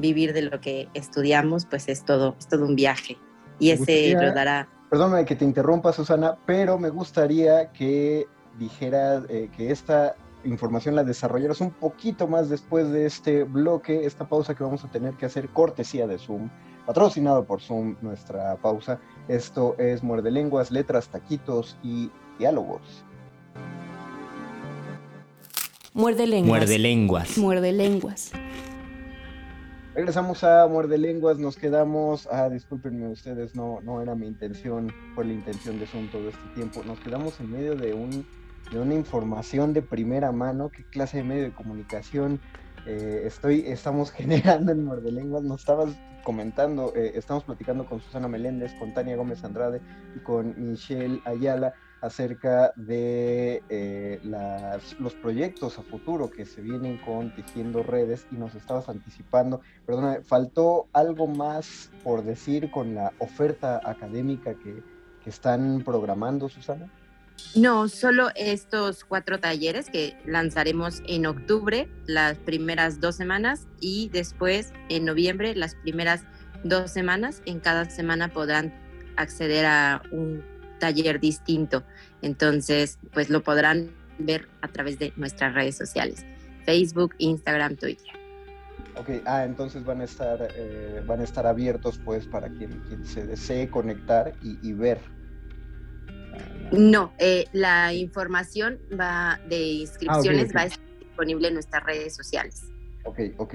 [0.00, 3.18] vivir de lo que estudiamos, pues es todo, es todo un viaje.
[3.58, 4.68] Y ese lo dará.
[4.90, 8.26] Perdóname que te interrumpa, Susana, pero me gustaría que
[8.58, 14.26] dijeras eh, que esta información la desarrollaras un poquito más después de este bloque, esta
[14.28, 16.48] pausa que vamos a tener que hacer cortesía de Zoom
[16.86, 18.98] patrocinado por Zoom, nuestra pausa.
[19.28, 23.04] Esto es Muerde Lenguas, Letras, Taquitos y Diálogos.
[25.92, 26.48] Muerde Lenguas.
[26.48, 27.38] Muerde Lenguas.
[27.38, 28.32] Muerde Lenguas.
[29.94, 35.24] Regresamos a Muerde Lenguas, nos quedamos, ah, discúlpenme ustedes, no, no era mi intención, fue
[35.24, 38.24] la intención de Zoom todo este tiempo, nos quedamos en medio de, un,
[38.70, 42.40] de una información de primera mano, qué clase de medio de comunicación
[42.86, 45.90] eh, estoy, estamos generando en Muerde Lenguas, nos estabas
[46.22, 49.80] comentando, eh, estamos platicando con Susana Meléndez, con Tania Gómez Andrade
[50.14, 54.20] y con Michelle Ayala acerca de eh,
[54.98, 60.20] los proyectos a futuro que se vienen con Tejiendo Redes y nos estabas anticipando, perdona,
[60.24, 64.82] ¿faltó algo más por decir con la oferta académica que,
[65.22, 66.90] que están programando, Susana?
[67.54, 74.72] No, solo estos cuatro talleres que lanzaremos en octubre, las primeras dos semanas, y después
[74.88, 76.22] en noviembre, las primeras
[76.64, 77.42] dos semanas.
[77.46, 78.72] En cada semana podrán
[79.16, 80.44] acceder a un
[80.80, 81.84] taller distinto.
[82.20, 86.26] Entonces, pues lo podrán ver a través de nuestras redes sociales,
[86.66, 88.12] Facebook, Instagram, Twitter.
[88.96, 93.06] Ok, ah, entonces van a estar, eh, van a estar abiertos pues para quien, quien
[93.06, 94.98] se desee conectar y, y ver
[96.72, 102.62] no, eh, la información va de inscripciones va a estar disponible en nuestras redes sociales.
[103.04, 103.54] Ok, ok.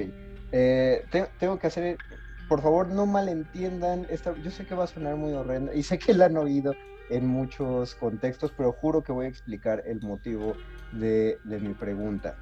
[0.52, 1.06] Eh,
[1.40, 1.98] tengo que hacer,
[2.50, 4.06] por favor, no malentiendan.
[4.10, 6.74] Esta, yo sé que va a sonar muy horrenda y sé que la han oído
[7.10, 10.56] en muchos contextos, pero juro que voy a explicar el motivo
[10.92, 12.38] de, mi pregunta.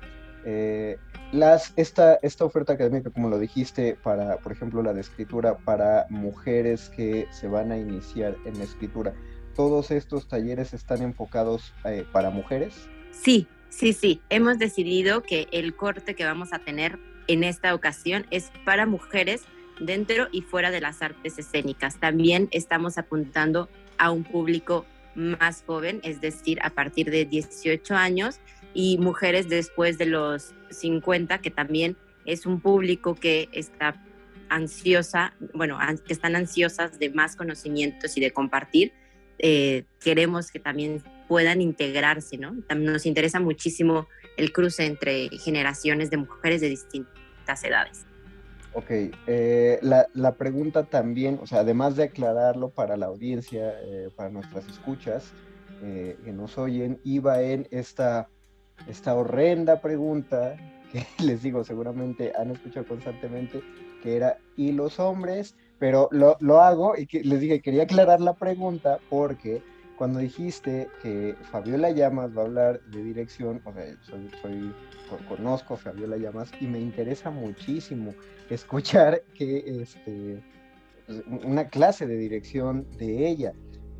[0.46, 0.98] Eh,
[1.32, 6.06] las, esta, esta oferta académica, como lo dijiste, para, por ejemplo, la de escritura para
[6.10, 9.14] mujeres que se van a iniciar en la escritura,
[9.56, 12.88] todos estos talleres están enfocados eh, para mujeres?
[13.12, 14.22] Sí, sí, sí.
[14.30, 19.44] Hemos decidido que el corte que vamos a tener en esta ocasión es para mujeres
[19.80, 22.00] dentro y fuera de las artes escénicas.
[22.00, 23.70] También estamos apuntando
[24.04, 24.86] a un público
[25.16, 28.42] más joven, es decir, a partir de 18 años
[28.74, 31.96] y mujeres después de los 50, que también
[32.26, 34.04] es un público que está
[34.50, 38.92] ansiosa, bueno, que están ansiosas de más conocimientos y de compartir.
[39.40, 42.58] Eh, queremos que también puedan integrarse, ¿no?
[42.76, 48.06] Nos interesa muchísimo el cruce entre generaciones de mujeres de distintas edades.
[48.76, 48.90] Ok,
[49.28, 54.30] eh, la, la, pregunta también, o sea, además de aclararlo para la audiencia, eh, para
[54.30, 55.34] nuestras escuchas
[55.82, 58.30] que nos oyen, iba en esta,
[58.88, 60.56] esta horrenda pregunta
[60.94, 63.62] que les digo, seguramente han escuchado constantemente,
[64.02, 65.56] que era, ¿y los hombres?
[65.80, 69.62] Pero lo, lo hago y que les dije, quería aclarar la pregunta porque
[69.98, 73.86] cuando dijiste que Fabiola Llamas va a hablar de dirección, o sea,
[74.42, 74.74] soy,
[75.28, 78.14] conozco a Fabiola Llamas y me interesa muchísimo
[78.50, 80.44] escuchar que este,
[81.44, 83.54] una clase de dirección de ella.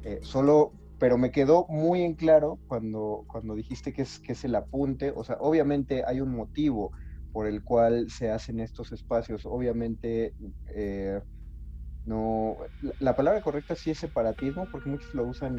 [0.04, 4.44] Eh, solo, pero me quedó muy en claro cuando, cuando dijiste que es, que es
[4.44, 6.92] el apunte, o sea, obviamente hay un motivo
[7.32, 10.34] por el cual se hacen estos espacios, obviamente
[10.68, 11.20] eh,
[12.06, 12.58] no,
[13.00, 15.56] la, palabra correcta sí es separatismo, porque muchos lo usan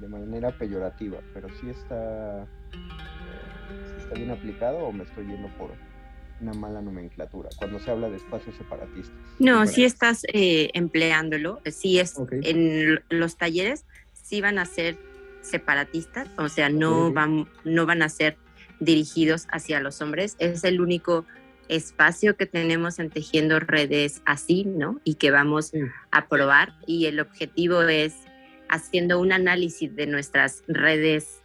[0.00, 5.72] de manera peyorativa, pero sí está, eh, está bien aplicado o me estoy yendo por
[6.40, 9.16] una mala nomenclatura cuando se habla de espacios separatistas.
[9.40, 13.84] No, sí estás eh, empleándolo, sí es en los talleres
[14.28, 14.98] sí van a ser
[15.40, 18.36] separatistas, o sea, no van, no van a ser
[18.80, 20.36] dirigidos hacia los hombres.
[20.38, 21.24] Es el único
[21.68, 25.00] espacio que tenemos en Tejiendo Redes así, ¿no?
[25.04, 25.72] Y que vamos
[26.10, 26.74] a probar.
[26.86, 28.14] Y el objetivo es
[28.68, 31.40] haciendo un análisis de nuestras redes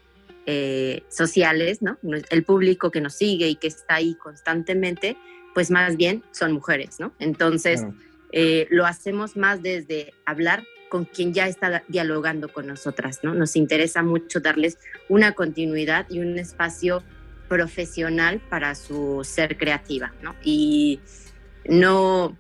[0.46, 1.98] eh, sociales, ¿no?
[2.30, 5.18] El público que nos sigue y que está ahí constantemente,
[5.54, 7.14] pues más bien son mujeres, ¿no?
[7.20, 7.86] Entonces,
[8.32, 13.34] eh, lo hacemos más desde hablar con quien ya está dialogando con nosotras, ¿no?
[13.34, 14.78] Nos interesa mucho darles
[15.10, 17.04] una continuidad y un espacio
[17.54, 20.34] profesional para su ser creativa, ¿no?
[20.44, 21.00] Y
[21.70, 22.36] no,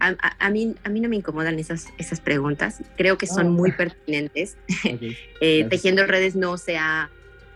[0.00, 4.56] a, mí, a mí no me incomodan esas, esas preguntas, creo que son muy pertinentes.
[5.40, 7.10] Eh, tejiendo redes no se, ha,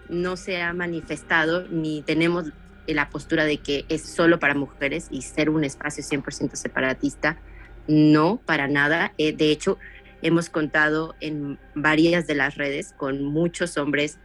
[0.09, 2.53] no se ha manifestado ni tenemos
[2.87, 7.39] la postura de que es solo para mujeres y ser un espacio 100% separatista,
[7.89, 9.15] no, para nada.
[9.17, 9.79] Eh, de hecho,
[10.23, 14.19] hemos contado en varias de las redes con muchos hombres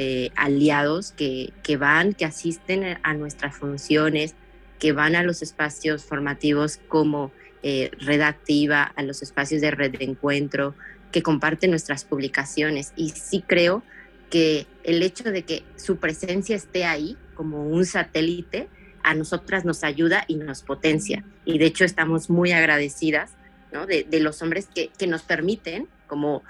[0.00, 4.36] eh, aliados que, que, van, que asisten a nuestras funciones,
[4.78, 7.32] que van a los espacios formativos como
[7.64, 10.76] eh, Redactiva, a los espacios de red de encuentro,
[11.10, 12.92] que comparten nuestras publicaciones.
[12.94, 13.82] Y sí creo
[14.30, 18.68] que el hecho de que su presencia esté ahí como un satélite,
[19.02, 21.24] a nosotras nos ayuda y nos potencia.
[21.44, 23.32] Y de hecho estamos muy agradecidas
[23.72, 23.84] ¿no?
[23.84, 26.44] de, de, los hombres que, que nos permiten como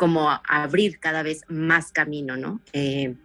[0.00, 2.62] como abrir cada vez más camino, ¿no?
[2.72, 3.16] Eh,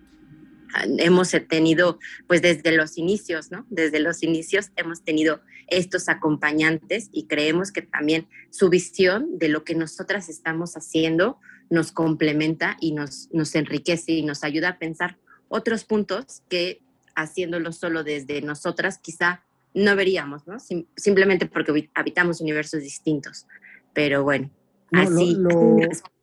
[0.97, 3.65] hemos tenido, pues desde los inicios, ¿no?
[3.69, 9.63] Desde los inicios hemos tenido estos acompañantes y creemos que también su visión de lo
[9.63, 15.17] que nosotras estamos haciendo nos complementa y nos, nos enriquece y nos ayuda a pensar
[15.47, 16.82] otros puntos que
[17.15, 20.57] haciéndolo solo desde nosotras quizá no veríamos, ¿no?
[20.97, 23.47] simplemente porque habitamos universos distintos.
[23.93, 24.51] Pero bueno,
[24.91, 25.38] así.
[25.39, 25.78] Lo,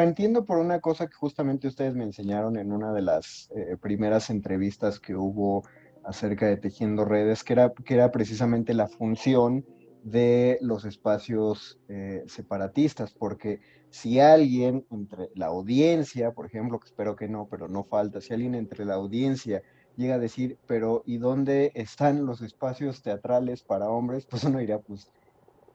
[0.00, 4.30] entiendo por una cosa que justamente ustedes me enseñaron en una de las eh, primeras
[4.30, 5.64] entrevistas que hubo
[6.02, 9.66] acerca de tejiendo redes, que era, que era precisamente la función
[10.02, 13.60] de los espacios eh, separatistas, porque
[13.90, 18.32] si alguien entre la audiencia, por ejemplo, que espero que no, pero no falta, si
[18.32, 19.62] alguien entre la audiencia
[19.96, 24.26] llega a decir, pero ¿y dónde están los espacios teatrales para hombres?
[24.30, 25.10] Pues uno diría, pues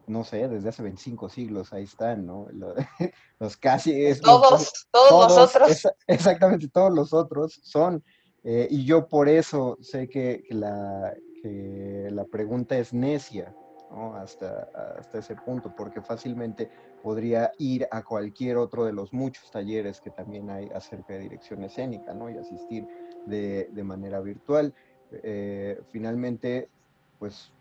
[0.07, 2.47] no sé, desde hace 25 siglos, ahí están, ¿no?
[3.39, 4.05] Los, casi...
[4.05, 5.87] Es, todos, todos, los otros.
[6.07, 8.03] exactamente, todos los otros son.
[8.43, 13.55] Eh, y yo por eso sé que, la, que la pregunta es necia,
[13.91, 14.15] ¿no?
[14.15, 16.69] Hasta, hasta ese punto, porque fácilmente
[17.01, 21.63] podría ir a cualquier otro de los muchos talleres que también hay acerca de dirección
[21.63, 22.29] escénica, ¿no?
[22.29, 22.87] Y asistir
[23.25, 24.73] de, de manera virtual.
[25.11, 26.69] Eh, finalmente,
[27.19, 27.53] pues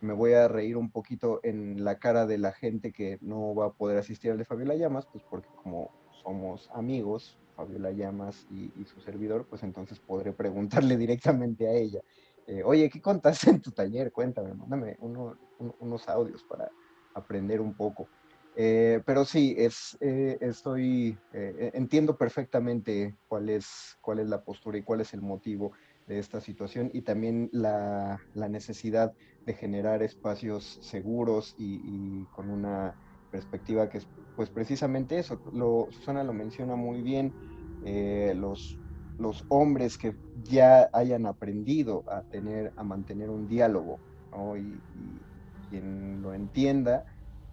[0.00, 3.66] me voy a reír un poquito en la cara de la gente que no va
[3.66, 5.90] a poder asistir al de Fabiola Llamas, pues porque como
[6.22, 12.00] somos amigos, Fabiola Llamas y, su servidor, pues entonces podré preguntarle directamente a ella.
[12.46, 14.12] Eh, Oye, ¿qué contaste en tu taller?
[14.12, 16.70] Cuéntame, mándame unos audios para
[17.14, 18.08] aprender un poco.
[18.54, 24.82] Eh, pero sí, es, eh, estoy, entiendo perfectamente cuál es, cuál es la postura y
[24.82, 25.72] cuál es el motivo
[26.06, 29.12] de esta situación y también la, la necesidad
[29.46, 32.94] de generar espacios seguros y, con una
[33.30, 34.00] perspectiva que
[34.34, 37.32] pues precisamente eso, lo, Susana lo menciona muy bien,
[37.84, 38.78] eh, los,
[39.18, 43.98] los hombres que ya hayan aprendido a tener, a mantener un diálogo,
[44.58, 44.78] y,
[45.70, 47.04] quien lo entienda,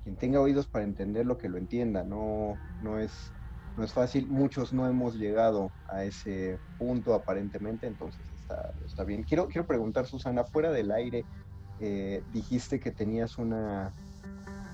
[0.04, 3.32] quien tenga oídos para entender lo que lo entienda, no, no es
[3.76, 9.24] no es fácil, muchos no hemos llegado a ese punto aparentemente, entonces está, está bien.
[9.24, 11.26] Quiero, quiero preguntar, Susana, fuera del aire,
[11.80, 13.94] eh, dijiste que tenías una,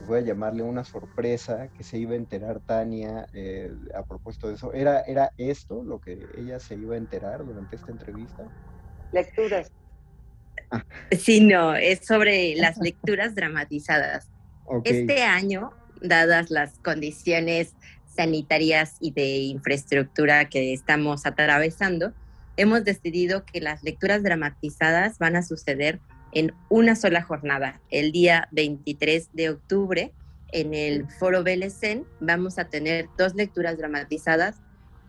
[0.07, 4.55] voy a llamarle una sorpresa, que se iba a enterar Tania eh, a propósito de
[4.55, 4.73] eso.
[4.73, 8.43] ¿Era, ¿Era esto lo que ella se iba a enterar durante esta entrevista?
[9.11, 9.71] Lecturas.
[10.71, 10.83] Ah.
[11.17, 14.27] Sí, no, es sobre las lecturas dramatizadas.
[14.83, 15.71] Este año,
[16.01, 17.73] dadas las condiciones
[18.15, 22.13] sanitarias y de infraestructura que estamos atravesando,
[22.57, 25.99] hemos decidido que las lecturas dramatizadas van a suceder
[26.31, 27.81] en una sola jornada.
[27.89, 30.11] El día 23 de octubre,
[30.51, 34.57] en el Foro Belecén, vamos a tener dos lecturas dramatizadas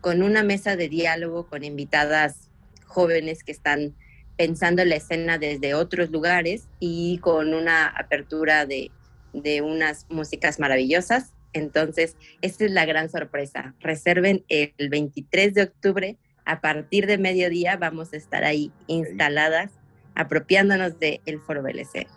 [0.01, 2.49] con una mesa de diálogo con invitadas
[2.85, 3.95] jóvenes que están
[4.35, 8.91] pensando la escena desde otros lugares y con una apertura de,
[9.33, 11.33] de unas músicas maravillosas.
[11.53, 13.75] Entonces, esta es la gran sorpresa.
[13.79, 19.71] Reserven el 23 de octubre, a partir de mediodía vamos a estar ahí instaladas
[20.15, 22.07] apropiándonos del el Foro BLC.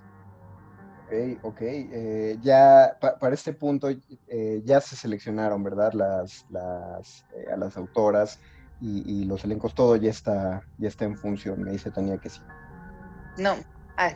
[1.05, 1.61] Ok, ok.
[1.61, 3.89] Eh, ya para este punto
[4.29, 5.93] eh, ya se seleccionaron, ¿verdad?
[5.93, 8.41] Las, las, eh, a las autoras
[8.81, 11.63] y, los elencos, todo ya está, ya está en función.
[11.63, 12.41] Me dice Tania que sí.
[13.39, 13.57] No,
[13.97, 14.13] ah,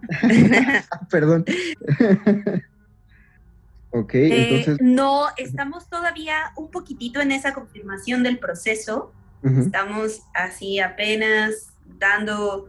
[1.10, 1.44] Perdón.
[3.90, 4.78] ok, entonces.
[4.80, 9.12] No, estamos todavía un poquitito en esa confirmación del proceso.
[9.42, 12.68] Estamos así apenas dando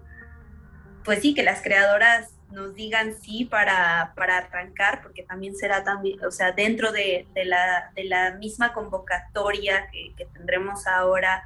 [1.04, 6.24] pues sí, que las creadoras nos digan sí para, para arrancar, porque también será también,
[6.26, 11.43] o sea, dentro de, la, de la, misma convocatoria que, tendremos ahora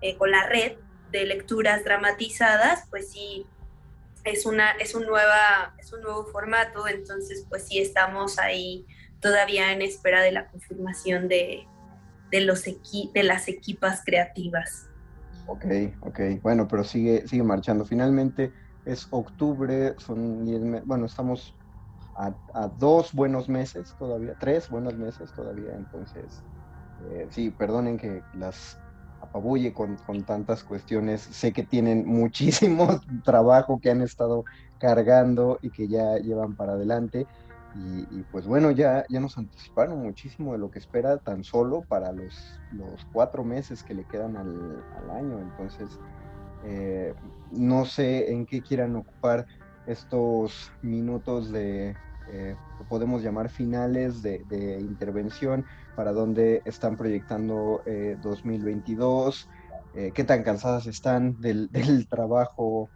[0.00, 0.72] eh, con la red
[1.10, 3.46] de lecturas dramatizadas, pues sí,
[4.24, 8.86] es, una, es, un nueva, es un nuevo formato, entonces pues sí estamos ahí
[9.20, 11.66] todavía en espera de la confirmación de,
[12.30, 14.88] de, los de las equipas creativas.
[15.46, 15.64] Ok,
[16.00, 17.84] ok, bueno, pero sigue, sigue marchando.
[17.84, 18.52] Finalmente,
[18.84, 20.44] es octubre, son
[20.84, 21.56] bueno, estamos
[22.16, 22.34] a,
[22.78, 26.44] dos buenos meses todavía, tres buenos meses todavía, entonces,
[27.10, 28.76] eh, sí, perdonen que las
[29.24, 34.44] apabulle con, tantas cuestiones, sé que tienen muchísimo trabajo que han estado
[34.78, 37.26] cargando y que ya llevan para adelante.
[37.76, 42.12] Y, pues bueno, ya, ya nos anticiparon muchísimo de lo que espera tan solo para
[42.12, 42.32] los,
[42.70, 45.40] los cuatro meses que le quedan al, al año.
[45.40, 45.88] Entonces,
[46.64, 47.14] eh,
[47.52, 49.46] no sé en qué quieran ocupar
[49.86, 51.94] estos minutos de,
[52.32, 52.56] eh,
[52.88, 57.82] podemos llamar finales de, intervención, para dónde están proyectando
[58.22, 59.48] 2022,
[59.94, 61.70] eh, qué tan cansadas están del,
[62.08, 62.88] trabajo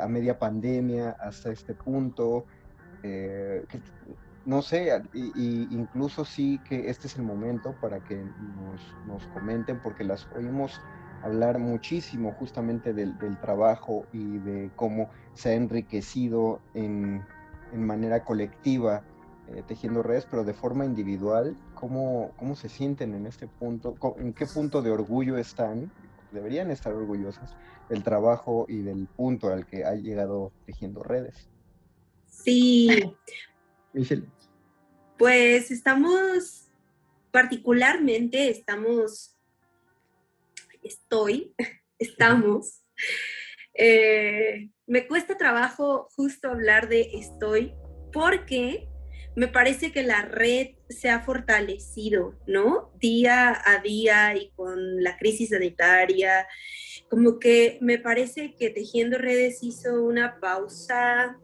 [0.00, 2.46] a media pandemia hasta este punto.
[4.44, 9.80] no sé, y, incluso sí que este es el momento para que nos, nos comenten,
[9.80, 10.80] porque las oímos
[11.22, 17.24] hablar muchísimo justamente del, trabajo y de cómo se ha enriquecido en,
[17.74, 19.02] manera colectiva
[19.48, 23.94] eh, tejiendo redes, pero de forma individual, ¿cómo, ¿cómo se sienten en este punto?
[24.18, 25.90] ¿En qué punto de orgullo están?
[26.32, 27.56] Deberían estar orgullosas
[27.88, 31.48] del trabajo y del punto al que ha llegado tejiendo redes.
[32.26, 33.16] Sí.
[33.92, 34.26] Michelle.
[35.18, 36.68] Pues estamos,
[37.30, 39.37] particularmente estamos
[40.82, 41.54] estoy,
[41.98, 42.82] estamos.
[43.74, 47.74] Eh, me cuesta trabajo justo hablar de estoy
[48.12, 48.88] porque
[49.36, 52.90] me parece que la red se ha fortalecido, ¿no?
[52.98, 56.48] Día a día y con la crisis sanitaria,
[57.08, 61.38] como que me parece que Tejiendo Redes hizo una pausa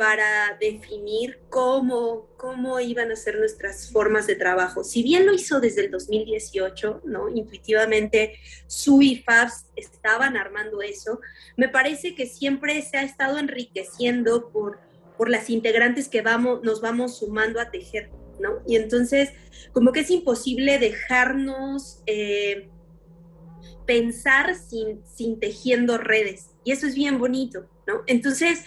[0.00, 4.82] para definir cómo, cómo iban a ser nuestras formas de trabajo.
[4.82, 7.28] Si bien lo hizo desde el 2018, ¿no?
[7.28, 11.20] Intuitivamente, su y Fabs estaban armando eso,
[11.58, 14.80] me parece que siempre se ha estado enriqueciendo por,
[15.18, 18.62] por las integrantes que vamos, nos vamos sumando a tejer, ¿no?
[18.66, 19.28] Y entonces,
[19.74, 22.70] como que es imposible dejarnos eh,
[23.86, 26.52] pensar sin, sin tejiendo redes.
[26.64, 28.00] Y eso es bien bonito, ¿no?
[28.06, 28.64] Entonces,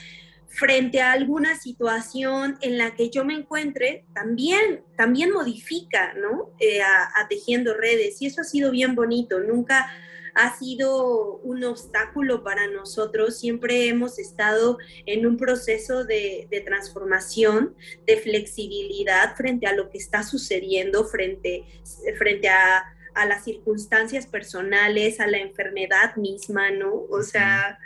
[0.53, 6.53] frente a alguna situación en la que yo me encuentre, también, también modifica, ¿no?
[6.59, 8.21] Eh, a, Tejiendo Redes.
[8.21, 9.39] Y eso ha sido bien bonito.
[9.39, 9.91] Nunca
[10.35, 13.39] ha sido un obstáculo para nosotros.
[13.39, 14.77] Siempre hemos estado
[15.07, 17.75] en un proceso de, transformación,
[18.05, 21.63] de flexibilidad frente a lo que está sucediendo, frente,
[22.17, 22.85] frente a,
[23.27, 27.05] las circunstancias personales, a la enfermedad misma, ¿no?
[27.09, 27.79] O sea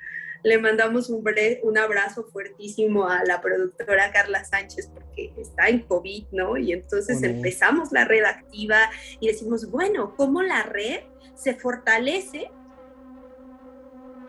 [0.47, 1.23] le mandamos un,
[1.63, 6.55] un abrazo fuertísimo a la productora Carla Sánchez porque está en COVID, ¿no?
[6.55, 8.89] Y entonces empezamos la red activa
[9.19, 11.01] y decimos, bueno, ¿cómo la red
[11.35, 12.49] se fortalece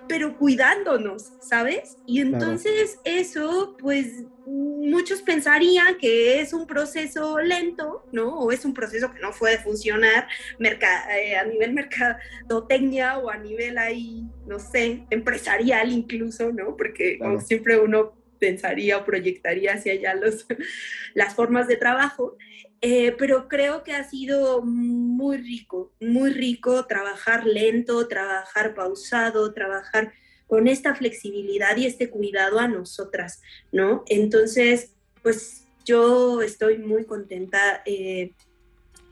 [0.09, 1.99] pero cuidándonos, ¿sabes?
[2.07, 8.39] Y entonces eso, pues muchos pensarían que es un proceso lento, ¿no?
[8.39, 10.27] O es un proceso que no puede funcionar
[10.61, 16.77] eh, a nivel mercadotecnia o a nivel ahí, no sé, empresarial incluso, ¿no?
[16.77, 20.15] Porque siempre uno pensaría o proyectaría hacia allá
[21.15, 22.37] las formas de trajo.
[22.81, 30.13] Eh, pero creo que ha sido muy rico, muy rico trabajar lento, trabajar pausado, trabajar
[30.47, 34.05] con esta flexibilidad y este cuidado a nosotras, ¿no?
[34.07, 38.33] Entonces, pues yo estoy muy contenta, eh,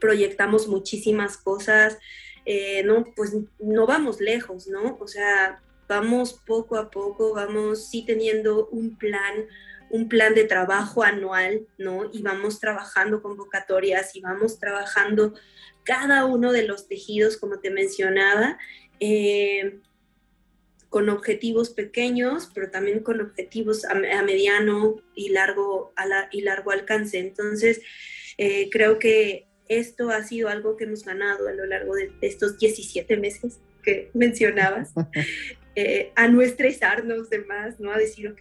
[0.00, 1.98] proyectamos muchísimas cosas,
[2.44, 4.96] eh, no, pues no vamos lejos, ¿no?
[5.00, 9.46] O sea, vamos poco a poco, vamos sí teniendo un plan,
[9.90, 12.10] un plan de trabajo anual, ¿no?
[12.12, 15.34] Y vamos trabajando convocatorias y vamos trabajando
[15.84, 18.58] cada uno de los tejidos, como te mencionaba,
[19.00, 19.80] eh,
[20.88, 25.92] con objetivos pequeños, pero también con objetivos a, mediano y largo,
[26.32, 27.18] y largo alcance.
[27.18, 27.82] Entonces,
[28.38, 32.58] eh, creo que esto ha sido algo que hemos ganado a lo largo de estos
[32.58, 34.92] 17 meses que mencionabas,
[35.76, 37.92] eh, a no estresarnos de más, ¿no?
[37.92, 38.40] A decir, ok,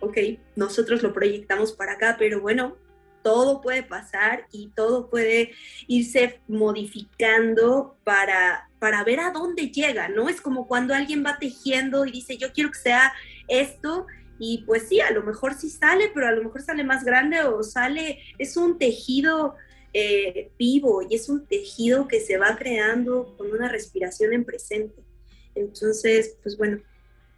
[0.00, 0.18] ok,
[0.54, 2.76] nosotros lo proyectamos para acá, pero bueno,
[3.22, 5.50] todo puede pasar y todo puede
[5.88, 10.28] irse modificando para, para ver a dónde llega, ¿no?
[10.28, 13.12] Es como cuando alguien va tejiendo y dice, yo quiero que sea
[13.48, 14.06] esto,
[14.38, 17.42] y pues sí, a lo mejor sí sale, pero a lo mejor sale más grande
[17.42, 19.56] o sale, es un tejido
[19.92, 25.05] eh, vivo y es un tejido que se va creando con una respiración en presente.
[25.56, 26.78] Entonces, pues bueno,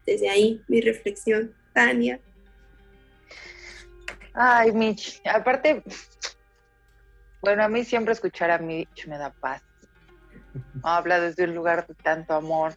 [0.04, 2.20] desde ahí mi reflexión, Tania.
[4.34, 5.82] Ay, Mitch, aparte,
[7.40, 9.62] bueno, a mí siempre escuchar a Mitch me da paz.
[10.82, 12.74] Habla desde un lugar de tanto amor.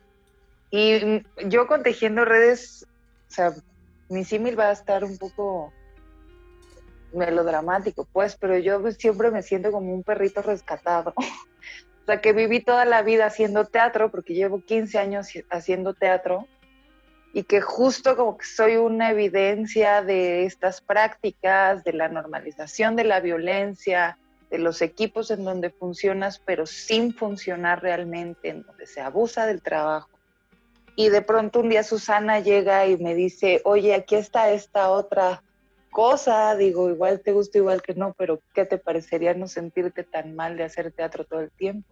[0.69, 2.87] Y yo con Tejiendo Redes,
[3.29, 3.53] o sea,
[4.09, 5.73] mi símil va a estar un poco
[7.13, 11.13] melodramático, pues, pero yo siempre me siento como un perrito rescatado.
[12.11, 16.45] Sea, que viví toda la vida haciendo teatro, porque llevo 15 años haciendo teatro,
[17.31, 23.05] y que justo como que soy una evidencia de estas prácticas, de la normalización de
[23.05, 24.17] la violencia,
[24.49, 29.61] de los equipos en donde funcionas, pero sin funcionar realmente, en donde se abusa del
[29.61, 30.09] trabajo.
[30.97, 35.41] Y de pronto un día Susana llega y me dice, oye, aquí está esta otra
[35.91, 40.35] cosa, digo, igual te gusta, igual que no, pero ¿qué te parecería no sentirte tan
[40.35, 41.87] mal de hacer teatro todo el tiempo?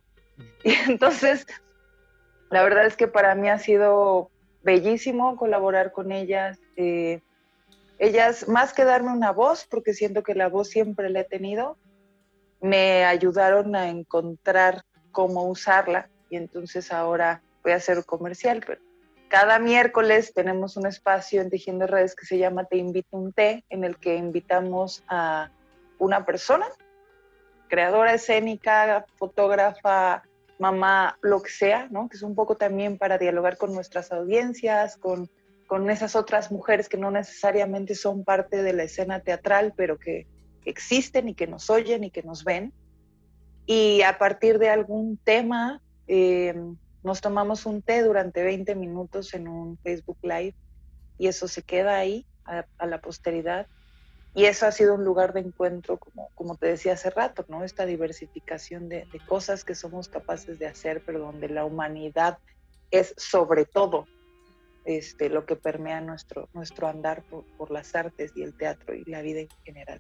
[0.64, 1.48] Y entonces,
[2.50, 4.30] la verdad es que para mí ha sido
[4.62, 6.60] bellísimo colaborar con ellas.
[6.76, 7.22] Eh,
[7.98, 11.78] ellas, más que darme una voz, porque siento que la voz siempre la he tenido,
[12.62, 18.82] me ayudaron a encontrar cómo usarla y entonces ahora voy a hacer comercial, pero
[19.30, 23.64] cada miércoles tenemos un espacio en Tejiendo Redes que se llama Te invito un té,
[23.70, 25.52] en el que invitamos a
[26.00, 26.66] una persona,
[27.68, 30.24] creadora escénica, fotógrafa,
[30.60, 32.08] mamá, lo que sea, ¿no?
[32.10, 35.30] Que es un poco también para dialogar con nuestras audiencias, con,
[35.68, 40.28] con esas otras mujeres que no necesariamente son parte de la escena teatral, pero que
[40.66, 42.74] existen y que nos oyen y que nos ven.
[43.66, 46.56] Y a partir de algún tema, eh,
[47.04, 50.56] nos tomamos un té durante 20 minutos en un Facebook Live
[51.18, 53.68] y eso se queda ahí a, la posteridad.
[54.40, 57.66] Y eso ha sido un lugar de encuentro, como, como te decía hace rato, ¿no?
[57.66, 62.38] Esta diversificación de, cosas que somos capaces de hacer, pero donde la humanidad
[62.90, 64.08] es sobre todo
[64.86, 69.04] este, lo que permea nuestro, nuestro andar por, por las artes y el teatro y
[69.12, 70.00] la vida en general.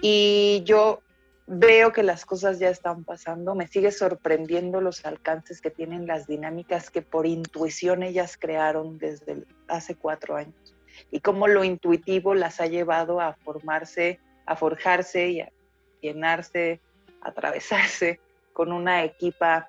[0.00, 1.02] Y yo
[1.46, 6.26] veo que las cosas ya están pasando, me sigue sorprendiendo los alcances que tienen las
[6.26, 10.74] dinámicas que por intuición ellas crearon desde hace cuatro años
[11.10, 15.52] y cómo lo intuitivo las ha llevado a formarse, a forjarse y a
[16.00, 16.80] llenarse,
[17.20, 18.20] a atravesarse
[18.52, 19.68] con una equipa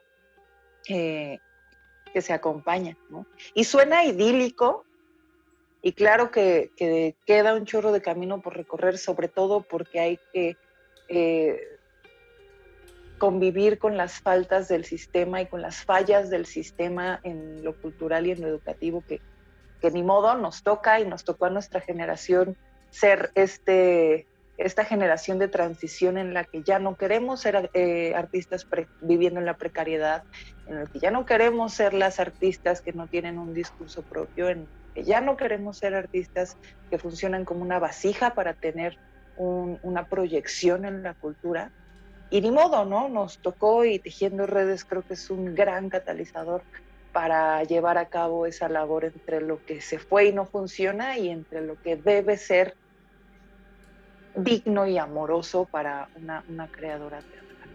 [0.88, 1.40] eh,
[2.14, 2.98] que se acompaña.
[3.54, 4.86] Y suena idílico,
[5.82, 6.72] y claro que,
[7.26, 10.58] queda un chorro de camino por recorrer, sobre todo porque hay que
[11.10, 11.60] eh,
[13.18, 18.28] convivir con las faltas del sistema y con las fallas del sistema en lo cultural
[18.28, 19.22] y en lo educativo que,
[19.84, 22.56] que ni modo nos toca y nos tocó a nuestra generación
[22.90, 24.26] ser este,
[24.58, 28.66] esta generación de transición en la que ya no queremos ser eh, artistas
[29.02, 30.24] viviendo en la precariedad,
[30.68, 34.48] en la que ya no queremos ser las artistas que no tienen un discurso propio,
[34.48, 36.56] en que ya no queremos ser artistas
[36.90, 38.98] que funcionan como una vasija para tener
[39.36, 41.74] una proyección en la cultura.
[42.30, 43.10] Y ni modo, ¿no?
[43.10, 46.64] Nos tocó y Tejiendo Redes creo que es un gran catalizador
[47.14, 51.30] para llevar a cabo esa labor entre lo que se fue y no funciona y
[51.30, 52.76] entre lo que debe ser
[54.34, 57.70] digno y amoroso para una, una creadora teatral.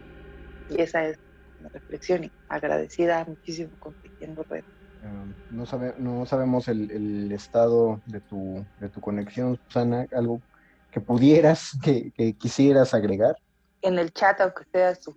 [0.69, 1.17] Y esa es
[1.61, 4.67] la reflexión y agradecida muchísimo con Tejiendo Redes.
[5.01, 10.43] Em, no, sabe, no sabemos el, el, estado de tu, de tu conexión, Susana, algo
[10.91, 13.37] que pudieras, que, que quisieras agregar.
[13.83, 15.15] En el chat, aunque sea su.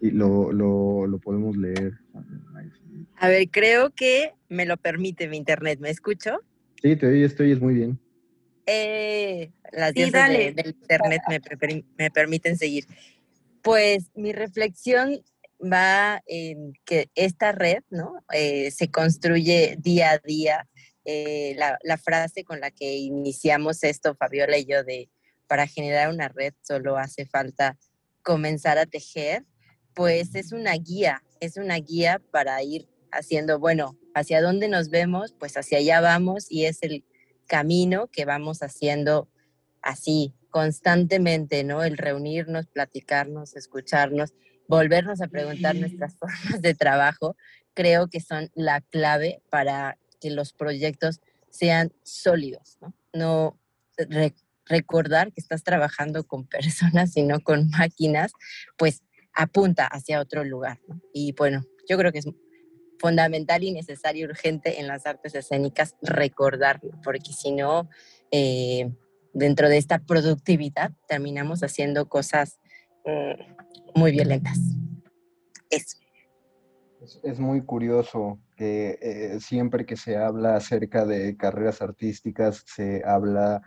[0.00, 1.98] Y lo, lo, lo podemos leer.
[3.16, 5.80] A ver, creo que me lo permite mi internet.
[5.80, 6.38] ¿Me escucho?
[6.82, 7.98] Sí, te oí, estoy, es muy bien.
[8.66, 12.84] Eh, las sí, del internet me, me permiten seguir.
[13.62, 15.20] Pues mi reflexión
[15.60, 18.24] va en que esta red, ¿no?
[18.32, 20.68] Eh, se construye día a día.
[21.04, 25.08] Eh, la, la, frase con la que iniciamos esto, Fabiola y yo, de
[25.46, 27.78] para generar una red solo hace falta
[28.22, 29.44] comenzar a tejer,
[29.98, 35.34] pues es una guía, es una guía para ir haciendo, bueno, hacia dónde nos vemos,
[35.36, 37.04] pues hacia allá vamos y es el
[37.48, 39.28] camino que vamos haciendo
[39.82, 41.82] así, constantemente, ¿no?
[41.82, 44.34] El reunirnos, platicarnos, escucharnos
[44.68, 47.36] volvernos a preguntar nuestras formas de trabajo,
[47.74, 51.20] creo que son la clave para que los proyectos
[51.50, 52.94] sean sólidos, ¿no?
[53.12, 53.58] No
[54.64, 58.30] recordar que estás trabajando con personas y no con máquinas,
[58.76, 59.02] pues
[59.38, 60.80] apunta hacia otro lugar.
[61.14, 62.28] Y bueno, yo creo que es
[62.98, 67.88] fundamental y necesario, urgente en las artes escénicas recordarlo, porque si no,
[68.32, 68.90] eh,
[69.32, 72.58] dentro de esta productividad terminamos haciendo cosas
[73.06, 74.58] mm, muy violentas.
[75.70, 75.98] Eso.
[77.22, 83.62] Es, muy curioso que eh, siempre que se habla acerca de carreras artísticas, se habla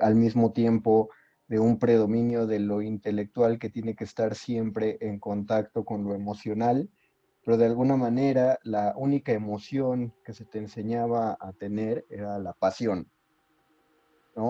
[0.00, 1.10] al mismo tiempo
[1.52, 6.14] de un predominio de lo intelectual que tiene que estar siempre en contacto con lo
[6.14, 6.88] emocional,
[7.44, 12.54] pero de alguna manera la única emoción que se te enseñaba a tener era la
[12.54, 13.06] pasión.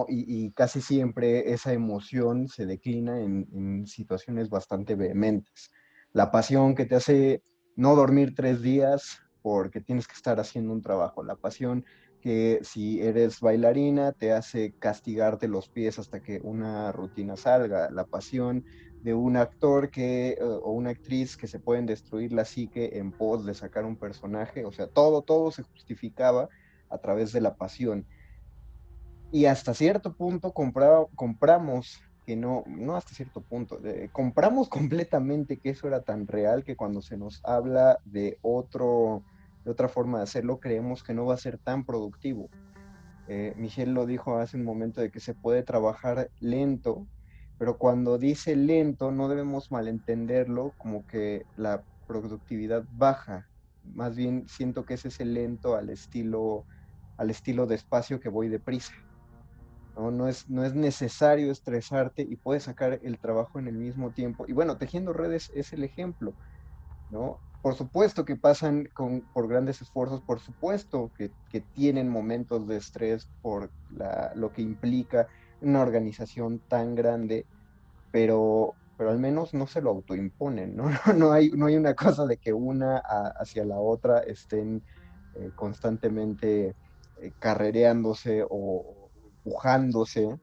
[0.07, 5.73] Y, casi siempre esa emoción se declina en, situaciones bastante vehementes.
[6.13, 7.43] La pasión que te hace
[7.75, 11.25] no dormir tres días porque tienes que estar haciendo un trabajo.
[11.25, 11.85] La pasión
[12.23, 17.91] que si eres bailarina te hace castigarte los pies hasta que una rutina salga.
[17.91, 18.65] La pasión
[19.03, 23.13] de un actor que, eh, o una actriz que se pueden destruir la psique en
[23.13, 24.65] pos de sacar un personaje.
[24.65, 26.49] O sea, todo, todo se justificaba
[26.89, 28.07] a través de la pasión
[29.33, 33.81] y hasta cierto punto compramos que no, no hasta cierto punto,
[34.13, 39.25] compramos completamente que eso era tan real que cuando se nos habla de, otro,
[39.65, 42.49] de otra forma de hacerlo, creemos que no va a ser tan productivo.
[43.29, 43.55] Eh,
[43.87, 47.07] lo dijo hace un momento de que se puede trabajar lento,
[47.59, 53.49] pero cuando dice lento no debemos malentenderlo como que la productividad baja.
[53.95, 56.67] Más bien siento que ese es el lento al estilo,
[57.17, 58.93] al estilo despacio que voy deprisa.
[59.97, 60.29] ¿no?
[60.29, 64.47] es, no es necesario estresarte y puedes sacar el trabajo en el mismo tiempo.
[64.49, 66.33] Y bueno, tejiendo redes es el ejemplo,
[67.11, 67.39] ¿no?
[67.63, 71.31] Por supuesto que pasan con, por grandes esfuerzos, por supuesto que,
[71.75, 73.71] tienen momentos de estrés por
[74.35, 75.29] lo que implica
[75.61, 77.47] una organización tan grande,
[78.11, 80.91] pero, pero al menos no se lo autoimponen, ¿no?
[81.17, 84.83] No, hay, no hay una cosa de que una hacia la otra estén
[85.35, 86.75] eh, constantemente
[87.21, 89.11] eh, carrereándose o,
[89.45, 90.37] empujándose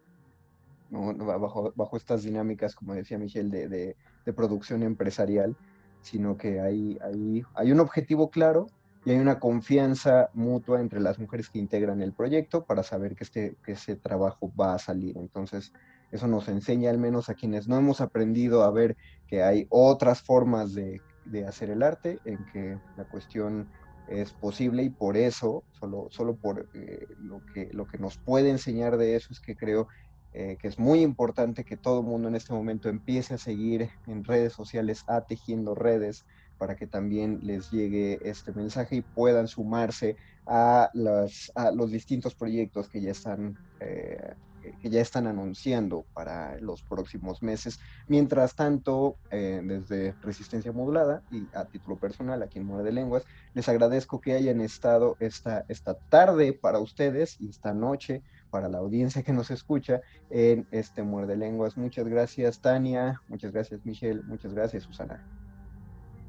[0.90, 3.96] bajo, bajo estas dinámicas, como decía Michelle, de,
[4.26, 5.58] de, producción empresarial,
[6.02, 8.68] sino que hay, hay, hay un objetivo claro
[9.06, 13.24] y hay una confianza mutua entre las mujeres que integran el proyecto para saber que,
[13.24, 15.18] este, que ese trabajo va a salir.
[15.18, 15.72] Entonces,
[16.12, 18.98] eso nos enseña al menos a quienes no hemos aprendido a ver
[19.28, 23.70] que hay otras formas de, de hacer el arte, en que la cuestión
[24.10, 28.50] es posible y por eso, solo, solo por eh, lo, que, lo que nos puede
[28.50, 29.88] enseñar de eso es que creo
[30.34, 33.90] eh, que es muy importante que todo el mundo en este momento empiece a seguir
[34.08, 36.26] en redes sociales a Tejiendo Redes,
[36.58, 43.02] para que también les llegue este mensaje y puedan sumarse a, los distintos proyectos que
[43.02, 44.34] ya están eh,
[44.82, 47.80] que ya están anunciando para los próximos meses.
[48.08, 53.70] Mientras tanto, eh, desde Resistencia Modulada y a título personal, aquí en Muerde Lenguas, les
[53.70, 59.24] agradezco que hayan estado esta, esta tarde para ustedes y esta noche para la audiencia
[59.24, 61.78] que nos escucha en este Muerde Lenguas.
[61.78, 63.22] Muchas gracias, Tania.
[63.28, 64.22] Muchas gracias, Michelle.
[64.24, 65.26] Muchas gracias, Susana.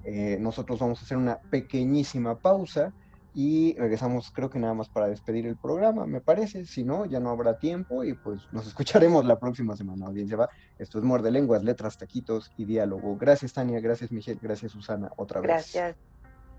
[0.05, 2.93] Eh, nosotros vamos a hacer una pequeñísima pausa
[3.35, 7.21] y regresamos creo que nada más para despedir el programa, me parece, si no, ya
[7.21, 10.49] no habrá tiempo y pues nos escucharemos la próxima semana, audiencia va.
[10.79, 13.17] Esto es Muerde Lenguas, Letras, Taquitos y Diálogo.
[13.17, 15.49] Gracias Tania, gracias Michelle, gracias Susana, otra vez.
[15.49, 15.97] Gracias.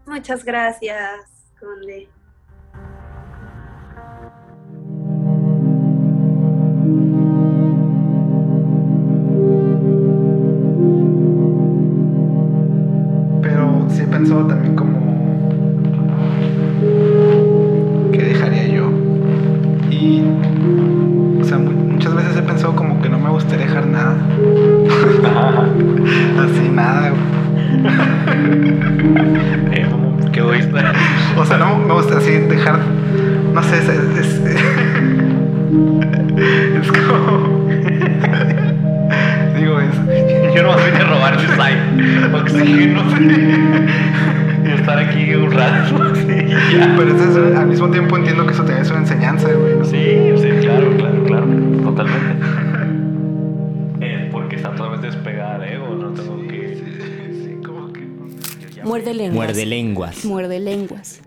[0.05, 2.20] Muchas gracias, Conde.
[14.21, 15.01] Pero sí he pensado también como
[22.01, 24.15] muchas veces he pensado como que no me gustaría dejar nada.
[26.39, 27.09] Así nada,
[29.71, 29.85] eh,
[30.31, 30.93] qué egoísta.
[31.37, 32.79] O sea, no me gusta así dejar.
[33.53, 33.89] No sé, es.
[33.89, 34.41] Es,
[36.81, 37.67] es como.
[39.57, 39.95] Digo, es.
[40.55, 41.81] Yo no vine a robar el site.
[42.35, 43.01] Oxígeno.
[44.81, 45.95] Estar aquí un rato.
[46.97, 49.73] Pero eso al mismo tiempo entiendo que eso también es una enseñanza, güey.
[49.85, 51.47] Sí, sí, claro, claro, claro.
[51.83, 52.45] Totalmente.
[54.03, 56.75] Eh, porque está totalmente despegada de ego, no tengo que.
[56.75, 58.01] Sí, sí, como que.
[58.83, 59.35] Muerde lenguas.
[59.35, 60.25] Muerde lenguas.
[60.25, 61.21] Muerde lenguas.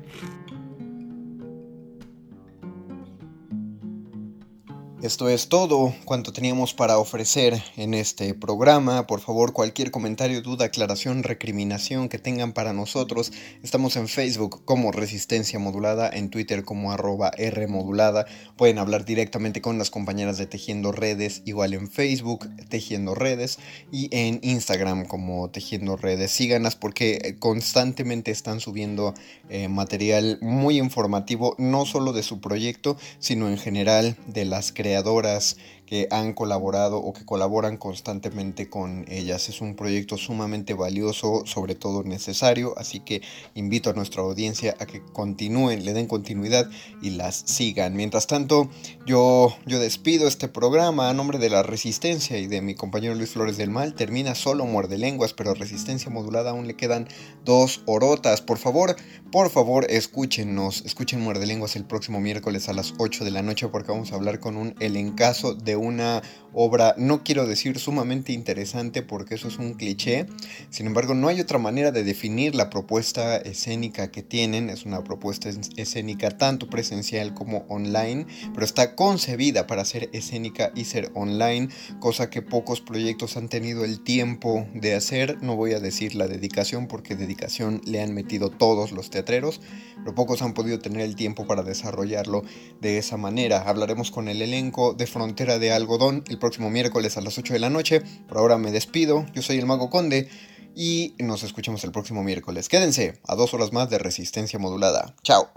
[5.04, 9.06] Esto es todo cuanto teníamos para ofrecer en este programa.
[9.06, 13.30] Por favor, cualquier comentario, duda, aclaración, recriminación que tengan para nosotros.
[13.62, 18.24] Estamos en Facebook como Resistencia Modulada, en Twitter como arroba R Modulada.
[18.56, 23.58] Pueden hablar directamente con las compañeras de Tejiendo Redes, igual en Facebook, Tejiendo Redes,
[23.92, 26.30] y en Instagram como Tejiendo Redes.
[26.30, 29.12] Síganas porque constantemente están subiendo
[29.50, 34.93] eh, material muy informativo, no solo de su proyecto, sino en general de las creaciones
[34.94, 35.56] creadoras
[35.86, 39.48] que han colaborado o que colaboran constantemente con ellas.
[39.48, 43.22] Es un proyecto sumamente valioso, sobre todo necesario, así que
[43.54, 46.68] invito a nuestra audiencia a que continúen, le den continuidad
[47.02, 47.94] y las sigan.
[47.94, 48.70] Mientras tanto,
[49.06, 53.30] yo, yo despido este programa a nombre de la Resistencia y de mi compañero Luis
[53.30, 53.94] Flores del Mal.
[53.94, 57.08] Termina solo Muerde Lenguas, pero Resistencia Modulada aún le quedan
[57.44, 58.40] dos orotas.
[58.40, 58.96] Por favor,
[59.30, 63.68] por favor, escúchenos, escuchen Muerde Lenguas el próximo miércoles a las 8 de la noche
[63.68, 66.22] porque vamos a hablar con un elencazo de una
[66.54, 70.26] obra, no quiero decir sumamente interesante porque eso es un cliché,
[70.70, 75.04] sin embargo no hay otra manera de definir la propuesta escénica que tienen, es una
[75.04, 81.68] propuesta escénica tanto presencial como online, pero está concebida para ser escénica y ser online,
[82.00, 86.28] cosa que pocos proyectos han tenido el tiempo de hacer, no voy a decir la
[86.28, 89.60] dedicación porque dedicación le han metido todos los teatreros,
[89.96, 92.42] pero pocos han podido tener el tiempo para desarrollarlo
[92.80, 93.62] de esa manera.
[93.62, 97.58] Hablaremos con el elenco de Frontera de Algodón el próximo miércoles a las 8 de
[97.58, 98.02] la noche.
[98.28, 100.28] Por ahora me despido, yo soy el Mago Conde
[100.76, 102.68] y nos escuchamos el próximo miércoles.
[102.68, 105.14] Quédense a dos horas más de resistencia modulada.
[105.22, 105.48] Chao.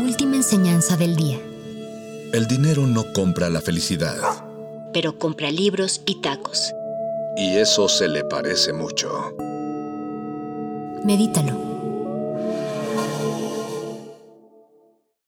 [0.00, 1.38] Última enseñanza del día.
[2.32, 4.16] El dinero no compra la felicidad.
[4.92, 6.72] Pero compra libros y tacos.
[7.36, 9.36] Y eso se le parece mucho.
[11.04, 11.71] Medítalo.